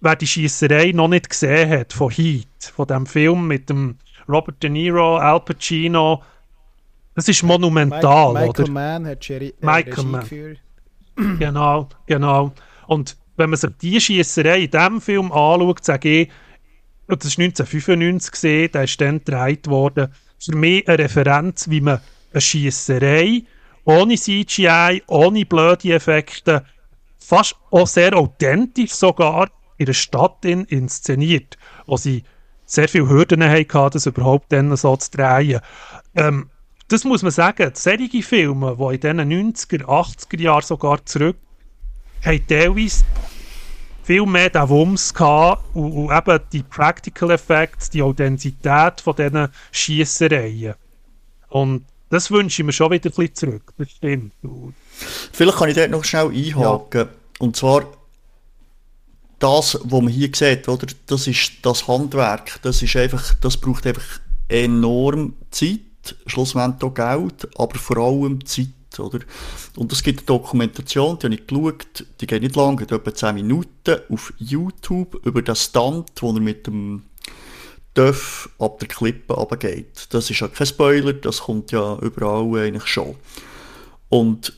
[0.00, 4.62] wer die Schießerei noch nicht gesehen hat von Heat, von dem Film mit dem Robert
[4.62, 6.22] De Niro, Al Pacino,
[7.14, 8.62] das ist monumental, Michael, oder?
[8.62, 10.58] Michael Mann hat Jerry, äh, Michael Mann.
[11.38, 12.52] Genau, genau.
[12.88, 16.28] Und wenn man sich die Schießerei in diesem Film anschaut, sage ich,
[17.06, 22.00] das war 1995 gesehen, der ist dann gedreht worden, für mich eine Referenz, wie man
[22.32, 23.44] eine Schießerei
[23.84, 26.64] ohne CGI, ohne blöde Effekte,
[27.18, 32.24] fast auch sehr authentisch sogar in einer Stadt in, inszeniert, wo sie
[32.66, 35.60] sehr viele Hürden hatten, das überhaupt dann so zu drehen.
[36.14, 36.50] Ähm,
[36.88, 41.36] das muss man sagen, solche Filme, die in den 90er, 80er Jahren sogar zurück,
[42.24, 43.04] haben teilweise
[44.02, 49.48] viel mehr den Wumms gehabt und, und eben die Practical Effects, die Authentizität von diesen
[49.72, 50.74] Schiessereien.
[51.48, 53.72] Und das wünsche ich mir schon wieder ein bisschen zurück.
[53.78, 54.32] Das stimmt.
[55.32, 57.08] Vielleicht kann ich dort noch schnell einhaken.
[57.38, 57.86] Und zwar,
[59.38, 62.60] das, was man hier sieht, oder, das ist das Handwerk.
[62.62, 65.80] Das, ist einfach, das braucht einfach enorm Zeit,
[66.26, 68.68] schlussendlich auch Geld, aber vor allem Zeit.
[68.98, 69.20] Oder?
[69.74, 73.12] Und es gibt eine Dokumentation, die habe ich geschaut, die geht nicht lang, geht etwa
[73.12, 77.02] 10 Minuten auf YouTube über den Stunt, wo er mit dem
[77.96, 80.08] Döff ab der Klippe runtergeht.
[80.10, 83.16] Das ist ja kein Spoiler, das kommt ja überall eigentlich schon.
[84.08, 84.52] Und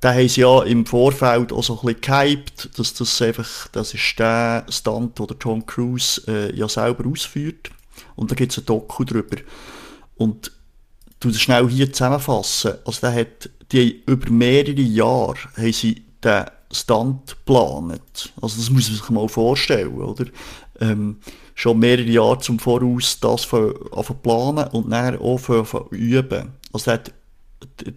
[0.00, 3.94] da haben sie ja im Vorfeld auch so ein bisschen gehypt, dass das einfach, das
[3.94, 7.70] ist der Stunt, den Tom Cruise äh, ja selber ausführt.
[8.16, 9.36] Und da gibt es ein Doku drüber.
[10.16, 10.50] Und
[11.20, 12.74] du das schnell hier zusammenfassen.
[12.84, 18.32] Also der hat, die über mehrere Jahre haben sie den Stunt geplant.
[18.40, 20.24] Also das muss man sich mal vorstellen, oder?
[20.80, 21.18] Ähm,
[21.54, 23.74] schon mehrere Jahre zum Voraus das von
[24.22, 26.52] planen und dann auch üben.
[26.72, 27.12] Also hat,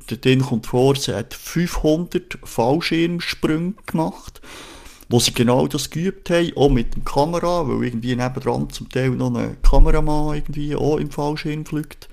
[0.09, 4.41] der Ding kommt vor, sie hat 500 Fallschirmsprünge gemacht,
[5.09, 9.11] wo sie genau das geübt haben, auch mit der Kamera, weil irgendwie nebendran zum Teil
[9.11, 12.09] noch ein Kameramann irgendwie auch im Fallschirm fliegt.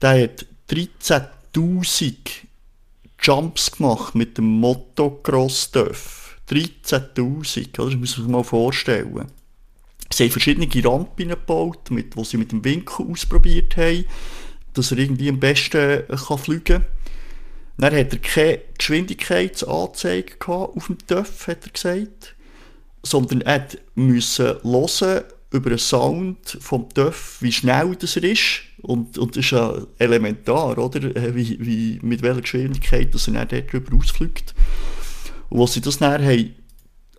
[0.00, 2.14] Der hat 13.000
[3.22, 6.38] Jumps gemacht mit dem Motocross Dörf.
[6.48, 7.90] 13.000, oder?
[7.90, 9.26] das muss man sich mal vorstellen.
[10.12, 14.04] Sie haben verschiedene Rampen gebaut, mit, wo sie mit dem Winkel ausprobiert haben,
[14.74, 16.84] dass er irgendwie am besten kann fliegen kann.
[17.78, 22.36] Dann hat er keine Geschwindigkeitsanzeige auf dem TÜV, hat er gesagt,
[23.02, 28.62] sondern er musste hören über den Sound vom TÜV, wie schnell das er ist.
[28.82, 31.02] Und, und das ist ja elementar, oder?
[31.34, 34.54] Wie, wie, mit welcher Geschwindigkeit dass er dann dort drüber ausfliegt.
[35.48, 36.54] Und als sie das dann haben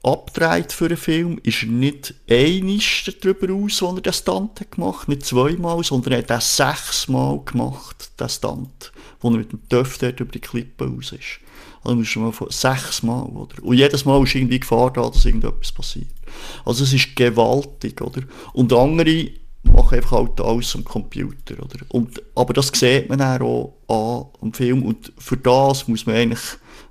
[0.03, 4.71] abgedreht für einen Film, ist er nicht einig darüber aus, wo er den Stunt hat
[4.71, 9.67] gemacht nicht zweimal, sondern er hat das sechsmal gemacht, den Stunt, wo er mit dem
[9.69, 11.39] Töff dort über die Klippe raus ist.
[11.83, 13.63] Also musst du mal von sechs Mal, oder?
[13.63, 16.13] Und jedes Mal ist irgendwie Gefahr da, dass irgendetwas passiert.
[16.63, 18.21] Also es ist gewaltig, oder?
[18.53, 19.31] Und andere
[19.63, 21.85] machen einfach halt alles am Computer, oder?
[21.89, 26.41] Und, aber das sieht man auch an am Film und für das muss man eigentlich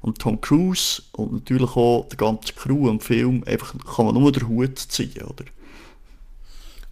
[0.03, 4.33] am Tom Cruise und natürlich auch der ganze Crew am Film einfach kann man nur
[4.33, 5.45] den Hut ziehen, oder?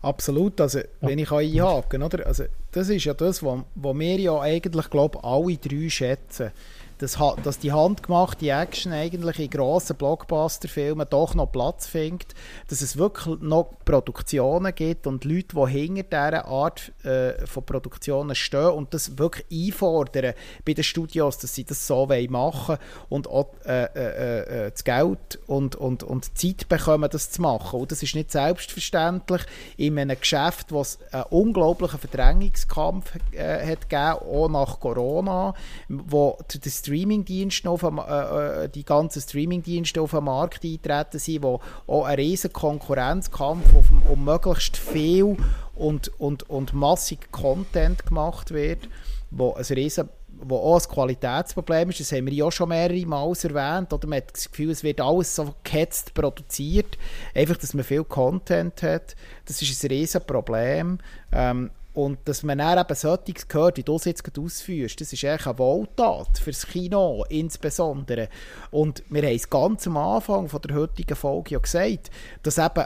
[0.00, 2.24] Absolut, also wenn ich einhaken oder?
[2.26, 6.52] Also, das ist ja das, was, was wir ja eigentlich, glaube alle drei schätzen
[6.98, 12.34] dass, dass die handgemachte Action eigentlich in grossen Blockbuster-Filmen doch noch Platz findet,
[12.68, 18.34] dass es wirklich noch Produktionen gibt und Leute, die hinter dieser Art äh, von Produktionen
[18.34, 20.34] stehen und das wirklich einfordern
[20.64, 22.78] bei den Studios, dass sie das so machen wollen
[23.08, 27.42] und auch äh, äh, äh, äh, das Geld und, und, und Zeit bekommen, das zu
[27.42, 27.80] machen.
[27.80, 29.42] Und das ist nicht selbstverständlich
[29.76, 35.54] in einem Geschäft, es einen unglaublichen Verdrängungskampf äh, hat gegeben, auch nach Corona,
[35.88, 41.60] wo das Streamingdienste auf äh, äh, die ganzen Streamingdienste auf den Markt eintreten sind, wo
[41.86, 45.36] auch ein riesen Konkurrenzkampf auf, um möglichst viel
[45.74, 48.88] und, und, und massig Content gemacht wird,
[49.30, 50.08] wo ein riesen
[50.40, 54.06] wo auch ein Qualitätsproblem ist, das haben wir ja schon mehrere Mal erwähnt, oder?
[54.06, 56.96] Man hat das Gefühl, es wird alles so gehetzt produziert,
[57.34, 59.16] einfach, dass man viel Content hat,
[59.46, 60.98] das ist ein riesen Problem.
[61.32, 65.24] Ähm, und dass man dann eben solches hört, wie du es jetzt ausführst, das ist
[65.24, 68.28] eigentlich eine Wohltat fürs Kino insbesondere.
[68.70, 72.10] Und wir haben es ganz am Anfang von der heutigen Folge ja gesagt,
[72.44, 72.84] dass eben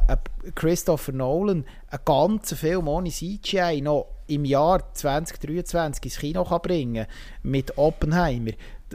[0.54, 7.06] Christopher Nolan einen ganzen Film ohne CGI noch im Jahr 2023 ins Kino kann bringen
[7.42, 8.52] mit Oppenheimer.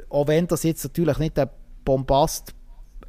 [0.09, 1.51] Auch wenn das jetzt natürlich nicht ein
[1.86, 2.55] Bombast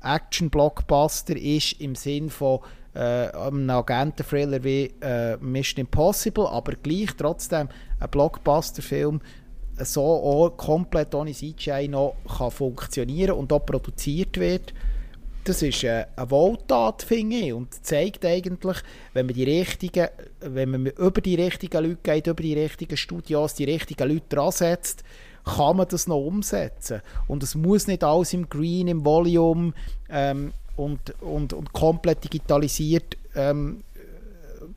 [0.03, 2.61] Action-Blockbuster ist im Sinn von
[2.95, 7.69] äh, einem Agenten-Thriller wie äh, Mission Impossible, aber gleich trotzdem
[8.01, 9.21] ein Blockbuster-Film
[9.85, 14.75] so auch komplett ohne CGI noch kann funktionieren und auch produziert wird.
[15.45, 18.79] Das ist äh, eine Wohltat, finde ich, und zeigt eigentlich,
[19.15, 20.09] wenn man die richtigen,
[20.41, 24.53] wenn man über die richtigen Leute geht, über die richtigen Studios, die richtigen Leute dran
[24.53, 25.05] setzt,
[25.45, 27.01] kann man das noch umsetzen.
[27.27, 29.73] Und es muss nicht alles im Green, im Volume
[30.11, 33.83] ähm, und, und, und komplett digitalisiert ähm,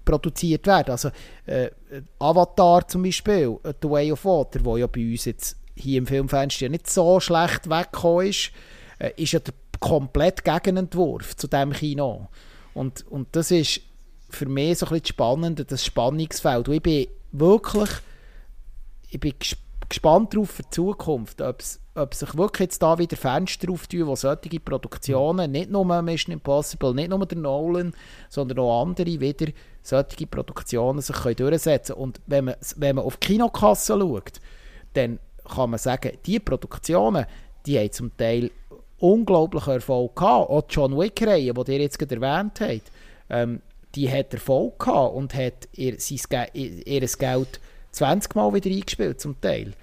[0.04, 0.92] produziert werden.
[0.92, 1.10] Also
[1.46, 1.70] äh,
[2.20, 6.08] Avatar zum Beispiel, äh, The Way of Water, wo ja bei uns jetzt hier im
[6.08, 8.52] Filmfenster nicht so schlecht weggekommen ist,
[9.00, 12.28] äh, ist ja der komplett Gegenentwurf zu dem Kino.
[12.74, 13.82] Und, und das ist
[14.30, 16.68] für mich so ein bisschen spannend, das Spannungsfeld.
[16.68, 17.90] Und ich bin wirklich
[19.12, 19.34] ich bin
[19.90, 24.08] gespannt darauf für die Zukunft, ob es ob sich wirklich jetzt da wieder Fenster auftun,
[24.08, 27.94] wo solche Produktionen, nicht nur Mission Impossible, nicht nur der Nolan,
[28.30, 32.04] sondern auch andere wieder solche Produktionen sich können durchsetzen können.
[32.04, 34.40] Und wenn man, wenn man auf die Kinokasse schaut,
[34.94, 37.26] dann kann man sagen, diese Produktionen,
[37.66, 38.52] die haben zum Teil
[39.00, 40.50] unglaublichen Erfolg gehabt.
[40.50, 42.92] Auch John Wick-Reihe, die ihr jetzt gerade erwähnt habt,
[43.30, 43.62] ähm,
[43.96, 47.60] die hat Erfolg gehabt und hat ihr, sein, ihr Geld
[47.92, 49.74] 20 Mal wieder eingespielt, zum Teil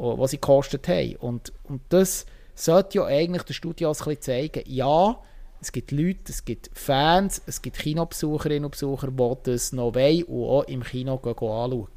[0.00, 1.16] was sie gekostet haben.
[1.16, 5.18] Und, und das sollte ja eigentlich den Studios ein zeigen, ja,
[5.60, 10.24] es gibt Leute, es gibt Fans, es gibt Kinobesucherinnen und Besucher, die das noch wollen
[10.24, 11.88] und auch im Kino gehen, gehen anschauen.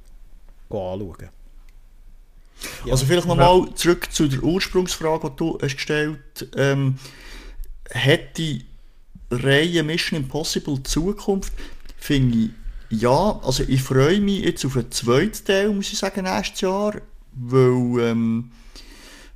[0.70, 1.30] Gehen anschauen.
[2.86, 2.92] Ja.
[2.92, 6.98] Also vielleicht nochmal zurück zu der Ursprungsfrage, die du hast gestellt ähm,
[7.94, 8.66] Hat die
[9.32, 11.54] Reihe Mission Impossible Zukunft?
[11.98, 12.50] Finde ich
[13.02, 13.40] ja.
[13.44, 16.96] Also ich freue mich jetzt auf einen zweiten Teil, muss ich sagen, nächstes Jahr
[17.36, 18.52] weil, ähm,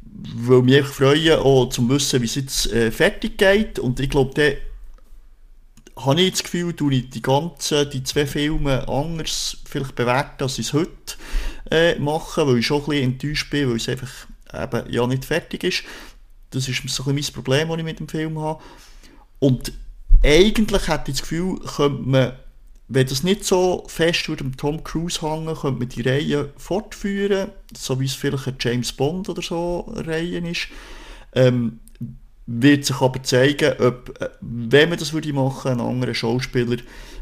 [0.01, 3.79] weil mich einfach freuen, auch zu wissen, wie es jetzt äh, fertig geht.
[3.79, 4.53] Und ich glaube, dann
[6.05, 10.59] habe ich das Gefühl, dass ich die ganzen, die zwei Filme anders vielleicht bewerten, als
[10.59, 11.15] ich es heute
[11.71, 15.25] äh, mache, weil ich schon ein bisschen enttäuscht bin, weil es einfach eben ja nicht
[15.25, 15.83] fertig ist.
[16.51, 18.63] Das ist so ein bisschen mein Problem, das ich mit dem Film habe.
[19.39, 19.73] Und
[20.23, 22.33] eigentlich hätte ich das Gefühl, könnte man
[22.89, 27.99] wenn das nicht so fest würde Tom Cruise hängen, könnte man die Reihe fortführen, so
[27.99, 30.67] wie es vielleicht ein James Bond oder so eine Reihe ist.
[31.33, 31.79] Ähm,
[32.45, 36.77] wird sich aber zeigen, ob, äh, wenn man das würde machen, ein anderer Schauspieler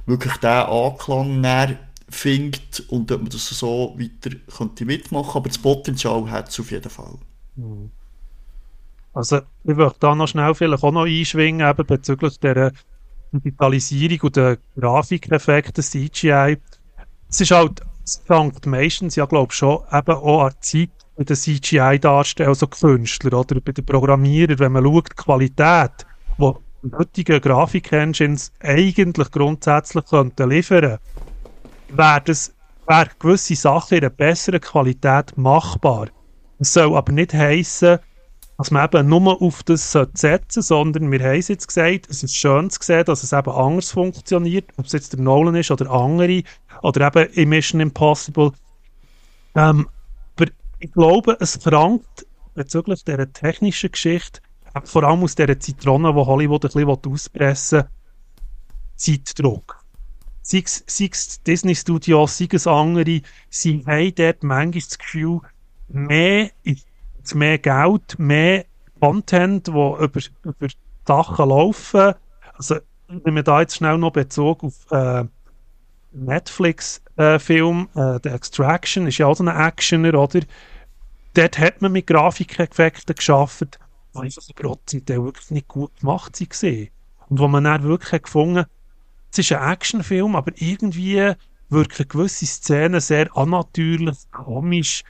[0.05, 1.79] wirklich den Anklang näher
[2.09, 6.69] findet und ob man das so weiter könnte mitmachen, aber das Potenzial hat es auf
[6.71, 7.17] jeden Fall.
[7.55, 7.89] Mhm.
[9.13, 12.73] Also ich möchte da noch schnell vielleicht auch noch einschwingen, eben bezüglich der
[13.31, 16.57] Digitalisierung und der Grafikeffekte, CGI.
[17.29, 21.35] Es ist halt, es fängt meistens, ja glaube schon, eben auch an Zeit bei den
[21.35, 26.05] CGI-Darstellern, also Künstler oder bei den Programmierern, wenn man schaut, die Qualität,
[26.37, 30.99] die heutigen Grafik-Engines eigentlich grundsätzlich könnten liefern
[31.89, 32.53] wäre das
[33.19, 36.07] gewisse Sachen in einer besseren Qualität machbar.
[36.59, 37.99] Es soll aber nicht heissen,
[38.57, 42.23] dass man eben nur auf das setzen sollte, sondern wir haben es jetzt gesagt, es
[42.23, 45.71] ist schön zu sehen, dass es eben anders funktioniert, ob es jetzt der Nolan ist
[45.71, 46.43] oder andere,
[46.81, 48.51] oder eben in Mission Impossible.
[49.55, 49.89] Ähm,
[50.37, 52.05] aber ich glaube, es verlangt
[52.53, 54.39] bezüglich dieser technischen Geschichte,
[54.83, 57.89] vor allem aus dieser Zitrone, die Hollywood ein bisschen auspressen will,
[58.95, 59.83] Zeitdruck.
[60.41, 65.41] Sei es Disney Studios, sei es andere, sie haben dort manchmal das Gefühl,
[65.87, 66.85] mehr ist
[67.33, 68.65] mehr Geld, mehr
[68.99, 70.67] Content, wo über, über
[71.07, 72.13] Sachen laufen.
[72.53, 72.77] Also,
[73.07, 75.23] wenn wir da jetzt schnell noch Bezug auf äh,
[76.11, 80.41] Netflix-Film, äh, äh, The Extraction, ist ja auch so ein Actioner, oder?
[81.33, 83.69] Dort hat man mit Grafikeffekten geschaffen,
[84.13, 86.87] die einfach prozentuell wirklich nicht gut gemacht waren.
[87.27, 88.65] Und wo man dann wirklich hat gefunden
[89.39, 91.33] es ist ein Actionfilm, aber irgendwie
[91.69, 95.03] wirken gewisse Szenen sehr annatürlich, komisch,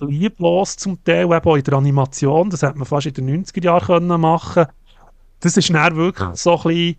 [0.00, 3.64] lieblos zum Teil, eben auch in der Animation, das hätte man fast in den 90er
[3.64, 4.76] Jahren machen können.
[5.40, 6.96] Das ist dann wirklich so ein bisschen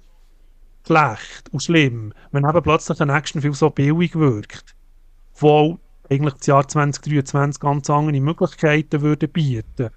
[0.86, 4.76] schlecht und schlimm, wenn eben plötzlich ein Actionfilm so billig wirkt,
[5.36, 5.80] wo
[6.10, 9.90] eigentlich das Jahr 2023 ganz andere Möglichkeiten würde bieten.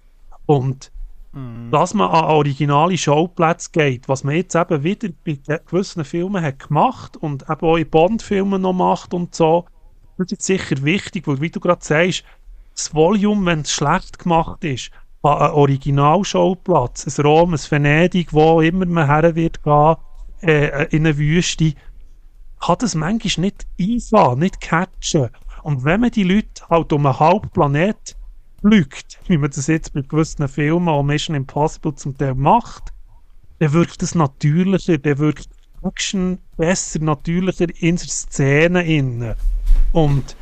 [0.46, 0.92] Und
[1.32, 1.70] mm.
[1.70, 6.68] dass man an originale Schauplätze geht, was man jetzt eben wieder bei gewissen Filmen hat
[6.68, 9.66] gemacht und eben auch in Bond-Filmen noch macht und so,
[10.18, 12.24] das ist sicher wichtig, weil wie du gerade sagst,
[12.76, 14.90] das Volume, wenn es schlecht gemacht ist,
[15.22, 19.96] an einem Originalschauplatz, ein Rom, ein Venedig, wo immer man her wird gehen,
[20.42, 21.74] äh, in eine Wüste,
[22.60, 25.30] kann das manchmal nicht einfahren, nicht catchen.
[25.62, 28.16] Und wenn man die Leute halt um einen halben Planet
[28.60, 32.92] fliegt, wie man das jetzt bei gewissen Filmen oder Mission Impossible zum Teil macht,
[33.58, 35.48] dann wirkt das natürlicher, der wirkt
[35.82, 39.34] Action besser, natürlicher in der Szene innen.
[39.92, 40.36] Und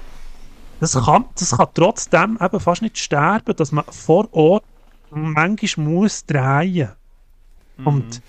[0.80, 4.64] das kann, das kann trotzdem eben fast nicht sterben, dass man vor Ort
[5.10, 6.90] manchmal muss drehen.
[7.76, 7.86] Mhm.
[7.86, 8.22] Und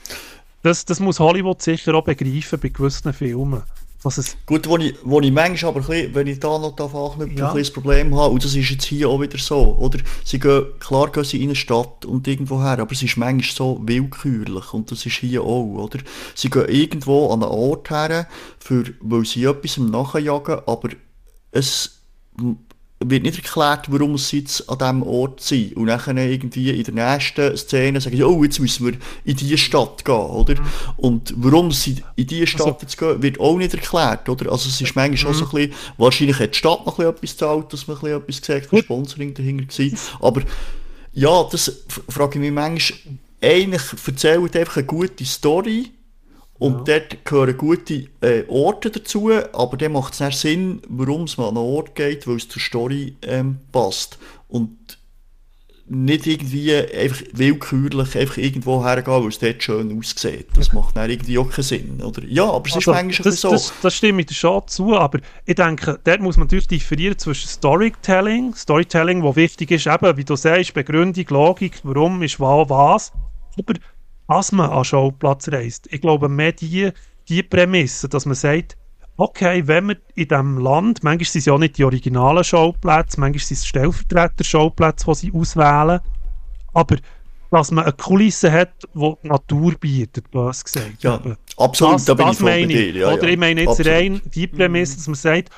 [0.62, 3.64] das, das muss Hollywood sicher auch begreifen bei gewissen Filmen.
[4.02, 6.78] Was es Gut, wo ich, wo ich manchmal aber, ein bisschen, wenn ich da noch
[6.78, 7.52] anknüpfe, ja.
[7.52, 9.98] ein das Problem habe, und das ist jetzt hier auch wieder so, oder?
[10.24, 13.56] Sie gehen, klar gehen sie in eine Stadt und irgendwo her, aber es ist manchmal
[13.56, 16.00] so willkürlich, und das ist hier auch, oder?
[16.36, 18.28] Sie gehen irgendwo an einen Ort her,
[18.60, 20.90] für, weil sie etwas nachjagen, aber
[21.52, 21.95] es
[23.00, 25.76] wird nicht erklärt, warum sie jetzt an diesem Ort sind.
[25.76, 28.94] Und dann irgendwie in der nächsten Szene sagen, oh, jetzt müssen wir
[29.26, 30.56] in diese Stadt gehen, oder?
[30.56, 30.66] Mhm.
[30.98, 34.52] Und warum sie in diese Stadt also, jetzt gehen, wird auch nicht erklärt, oder?
[34.52, 35.50] Also es ist manchmal schon so mhm.
[35.50, 38.22] ein bisschen, wahrscheinlich hat die Stadt noch ein bisschen etwas gezahlt, dass man ein bisschen
[38.22, 40.28] etwas gesagt hat, Sponsoring dahinter war.
[40.28, 40.42] Aber
[41.14, 43.00] ja, das frage ich mich manchmal,
[43.42, 45.92] eigentlich erzählt einfach eine gute Story,
[46.58, 47.00] und ja.
[47.00, 51.50] dort gehören gute äh, Orte dazu, aber dann macht es nicht Sinn, warum es mal
[51.50, 54.18] an einen Ort geht, weil es zur Story ähm, passt.
[54.48, 54.98] Und
[55.88, 60.48] nicht irgendwie einfach willkürlich einfach irgendwo hergehen, weil es dort schön aussieht.
[60.56, 62.24] Das macht dann irgendwie auch keinen Sinn, oder?
[62.24, 63.52] Ja, aber es also, ist manchmal das, so.
[63.52, 67.20] Das, das stimme ich dir schon zu, aber ich denke, dort muss man natürlich differieren
[67.20, 72.70] zwischen Storytelling, Storytelling, wo wichtig ist, eben, wie du sagst, Begründung, Logik, warum ist was,
[72.70, 73.12] was,
[73.60, 73.76] aber
[74.28, 75.88] dass man an Schauplatz reist.
[75.92, 76.92] Ich glaube, mehr die,
[77.28, 78.78] die Prämisse, dass man sagt,
[79.18, 83.44] okay, wenn wir in diesem Land, manchmal sind es ja nicht die originalen Schauplätze, manchmal
[83.44, 86.02] sind es Stellvertreter-Schauplätze, die sie auswählen,
[86.74, 86.98] aber
[87.52, 91.02] dass man eine Kulisse hat, die die Natur bietet, bös gesagt.
[91.04, 91.22] Ja,
[91.58, 92.96] absolut, das, da bin das ich meine ich.
[92.96, 93.94] Ja, Oder ich meine jetzt absolut.
[93.94, 95.50] rein die Prämisse, dass man sagt,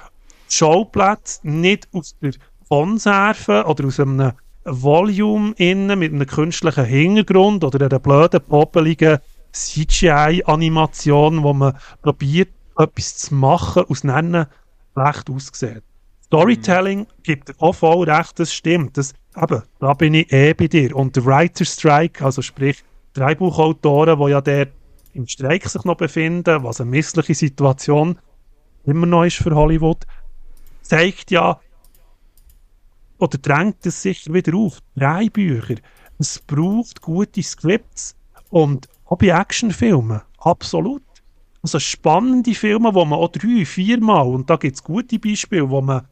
[0.50, 2.34] Schauplätze nicht aus der
[2.70, 4.34] Konserve oder aus einem
[4.68, 9.20] Volume innen mit einem künstlichen Hintergrund oder einer blöden, poppeligen
[9.54, 14.46] CGI-Animation, wo man probiert, etwas zu machen, aus Nennen
[14.94, 15.84] schlecht aussieht.
[16.26, 17.06] Storytelling mhm.
[17.24, 18.98] gibt auch voll recht, das stimmt.
[18.98, 20.96] Das, eben, da bin ich eh bei dir.
[20.96, 22.84] Und der Writer Strike, also sprich
[23.14, 24.70] Drehbuchautoren, die ja dort
[25.14, 28.20] im Streik sich noch befinden, was eine missliche Situation
[28.86, 30.06] immer noch ist für Hollywood,
[30.82, 31.60] zeigt ja,
[33.20, 34.80] oder drängt es sicher wieder auf.
[34.96, 35.30] Drei
[36.20, 38.16] Es braucht gute Skripts
[38.50, 40.22] und auch bei Actionfilmen.
[40.40, 41.04] Absolut.
[41.62, 45.82] Also spannende Filme, wo man auch drei, viermal, und da gibt es gute Beispiele, wo
[45.82, 46.08] man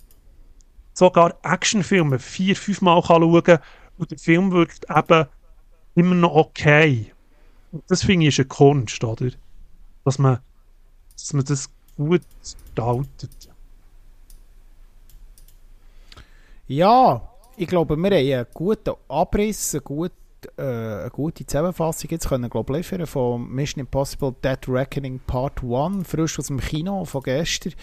[0.93, 3.59] sogar Actionfilme vier, fünfmal kann schauen kann
[3.97, 5.25] und der Film wirkt eben
[5.95, 7.11] immer noch okay.
[7.71, 9.29] Und das finde ich ist eine Kunst, oder?
[10.03, 10.39] Dass man,
[11.13, 13.54] dass man das gut gestaltet.
[16.67, 17.21] Ja,
[17.57, 20.15] ich glaube, wir haben einen guten Abriss, eine gute,
[20.57, 26.07] äh, eine gute Zusammenfassung jetzt können glaube liefern von Mission Impossible Dead Reckoning Part 1,
[26.07, 27.73] frisch aus dem Kino von gestern.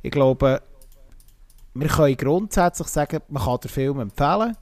[0.00, 0.62] Ich glaube,
[1.74, 4.56] wir können grundsätzlich sagen, man kann den Film empfehlen,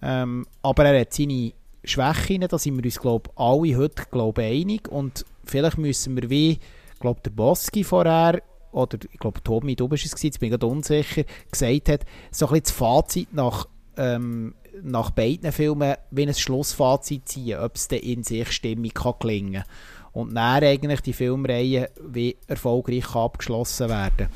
[0.00, 4.86] ähm, aber er hat seine Schwächen, da sind wir uns, glaube alle heute glaub, einig.
[4.86, 6.60] Und vielleicht müssen wir wie,
[7.00, 8.42] glaube der Boski vorher,
[8.72, 12.00] oder ich glaube Tommy, du bist es jetzt bin ich gerade unsicher, gesagt hat,
[12.30, 13.66] so ein bisschen das Fazit nach,
[13.96, 19.64] ähm, nach beiden Filmen wie ein Schlussfazit ziehen, ob es in sich stimmig kann gelingen
[20.12, 24.28] und dann eigentlich die Filmreihe wie erfolgreich abgeschlossen werden.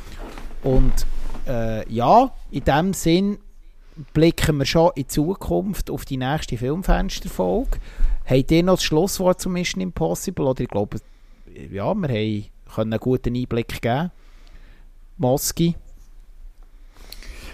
[0.62, 0.92] Und
[1.46, 3.38] äh, ja, in dem Sinn
[4.12, 7.78] blicken wir schon in Zukunft auf die nächste Filmfensterfolge.
[8.24, 10.46] Habt ihr noch das Schlusswort zu Mission Impossible?
[10.46, 10.98] Oder ich glaube,
[11.70, 12.44] ja, wir
[12.74, 14.10] können einen guten Einblick geben.
[15.22, 15.76] Moski?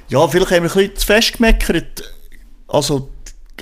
[0.08, 2.14] Ja, vielleicht haben wir ein bisschen zu fest gemeckert.
[2.66, 3.10] Also,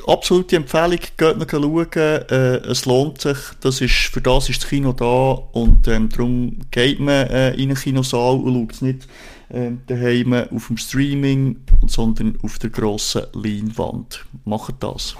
[0.06, 1.92] absolute Empfehlung, geht noch schauen.
[1.92, 3.36] Äh, es lohnt sich.
[3.60, 5.32] Das ist, für das ist das Kino da.
[5.52, 9.08] Und ähm, darum geht man äh, in einen Kinosaal und schaut es nicht
[9.48, 14.24] äh, daheim auf dem Streaming, sondern auf der grossen Leinwand.
[14.44, 15.16] Macht das.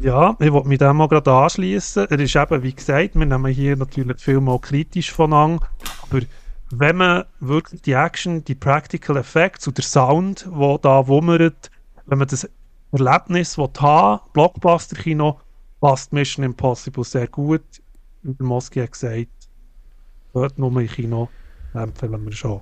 [0.00, 2.06] Ja, ich wollte mich dem mal gerade anschließen.
[2.08, 5.60] Er ist eben, wie gesagt, wir nehmen hier natürlich viel mal kritisch von an,
[6.12, 6.26] aber
[6.70, 11.70] wenn man wirklich die Action, die Practical Effects und der Sound, der da wummert,
[12.06, 12.48] wenn man das
[12.92, 15.38] Erlebnis haben Blockbuster-Kino,
[15.80, 17.62] passt Mission Impossible sehr gut.
[18.22, 19.28] Der Moski hat gesagt,
[20.32, 21.28] hört nur im Kino
[21.74, 22.60] empfehlen wir schon.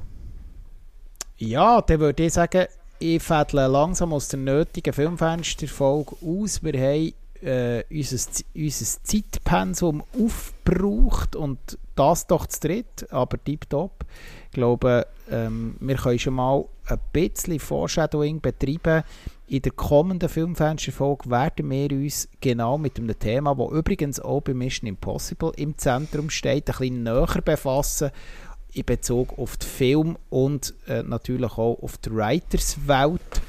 [1.37, 2.67] Ja, dann würde ich sagen,
[2.99, 6.63] ich fädle langsam aus der nötigen Filmfensterfolge aus.
[6.63, 14.05] Wir haben äh, unser, unser Zeitpensum aufgebraucht und das doch zu dritt, aber tiptop.
[14.47, 19.05] Ich glaube, ähm, wir können schon mal ein bisschen Foreshadowing betreiben.
[19.47, 24.55] In der kommenden Filmfensterfolge werden wir uns genau mit einem Thema, das übrigens auch bei
[24.55, 28.11] Mission Impossible im Zentrum steht, ein bisschen näher befassen
[28.73, 33.43] in Bezug auf den Film und äh, natürlich auch auf die Writerswelt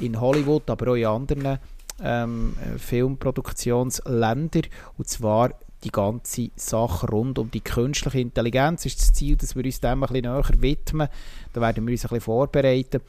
[0.00, 1.58] in Hollywood, aber auch in anderen
[2.02, 4.62] ähm, Filmproduktionsländern.
[4.96, 5.50] Und zwar
[5.84, 10.02] die ganze Sache rund um die künstliche Intelligenz ist das Ziel, dass wir uns dem
[10.02, 11.08] ein bisschen näher widmen.
[11.52, 13.00] Da werden wir uns ein bisschen vorbereiten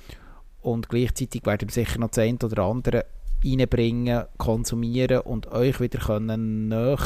[0.61, 3.05] und gleichzeitig werden wir sicher noch das eine oder andere
[3.43, 6.97] reinbringen, konsumieren und euch wieder können näher,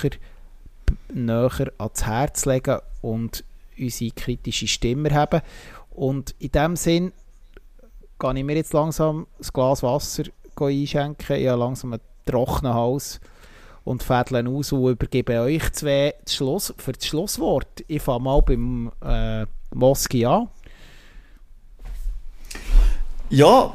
[1.14, 3.44] näher ans Herz legen und
[3.80, 5.42] unsere kritische Stimme haben.
[5.92, 7.14] Und in dem Sinn
[8.20, 10.24] kann ich mir jetzt langsam das Glas Wasser
[10.62, 11.36] einschenken.
[11.36, 13.20] Ich habe langsam einen trockenen Hals
[13.84, 17.84] und fädeln aus und übergebe euch zwei das Schluss, für das Schlusswort.
[17.88, 20.48] Ich fange mal beim äh, Moski an.
[23.30, 23.74] Ja,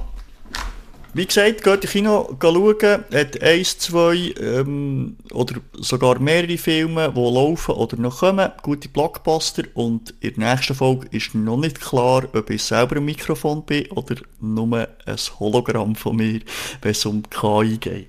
[1.14, 7.20] wie gesagt, geht ins Kino schauen, hat eins, zwei ähm, oder sogar mehrere Filme, die
[7.20, 12.24] laufen oder noch kommen, gute Blockbuster und in der nächsten Folge ist noch nicht klar,
[12.34, 16.40] ob ich selber ein Mikrofon bin oder nur ein Hologramm von mir,
[16.82, 18.08] wenn es um KI geht.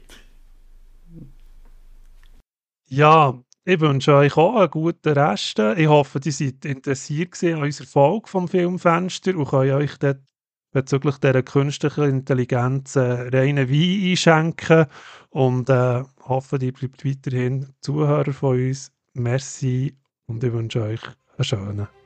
[2.90, 5.60] Ja, ich wünsche euch auch einen guten Rest.
[5.60, 10.29] Ich hoffe, ihr seid interessiert an unserer Folge vom Filmfenster und könnt euch dort
[10.72, 14.86] bezüglich dieser künstlichen Intelligenz äh, reinen Wein einschenken
[15.30, 18.92] und äh, hoffe, ihr bleibt weiterhin Zuhörer von uns.
[19.14, 19.96] Merci
[20.28, 21.02] und ich wünsche euch
[21.38, 21.99] einen schönen.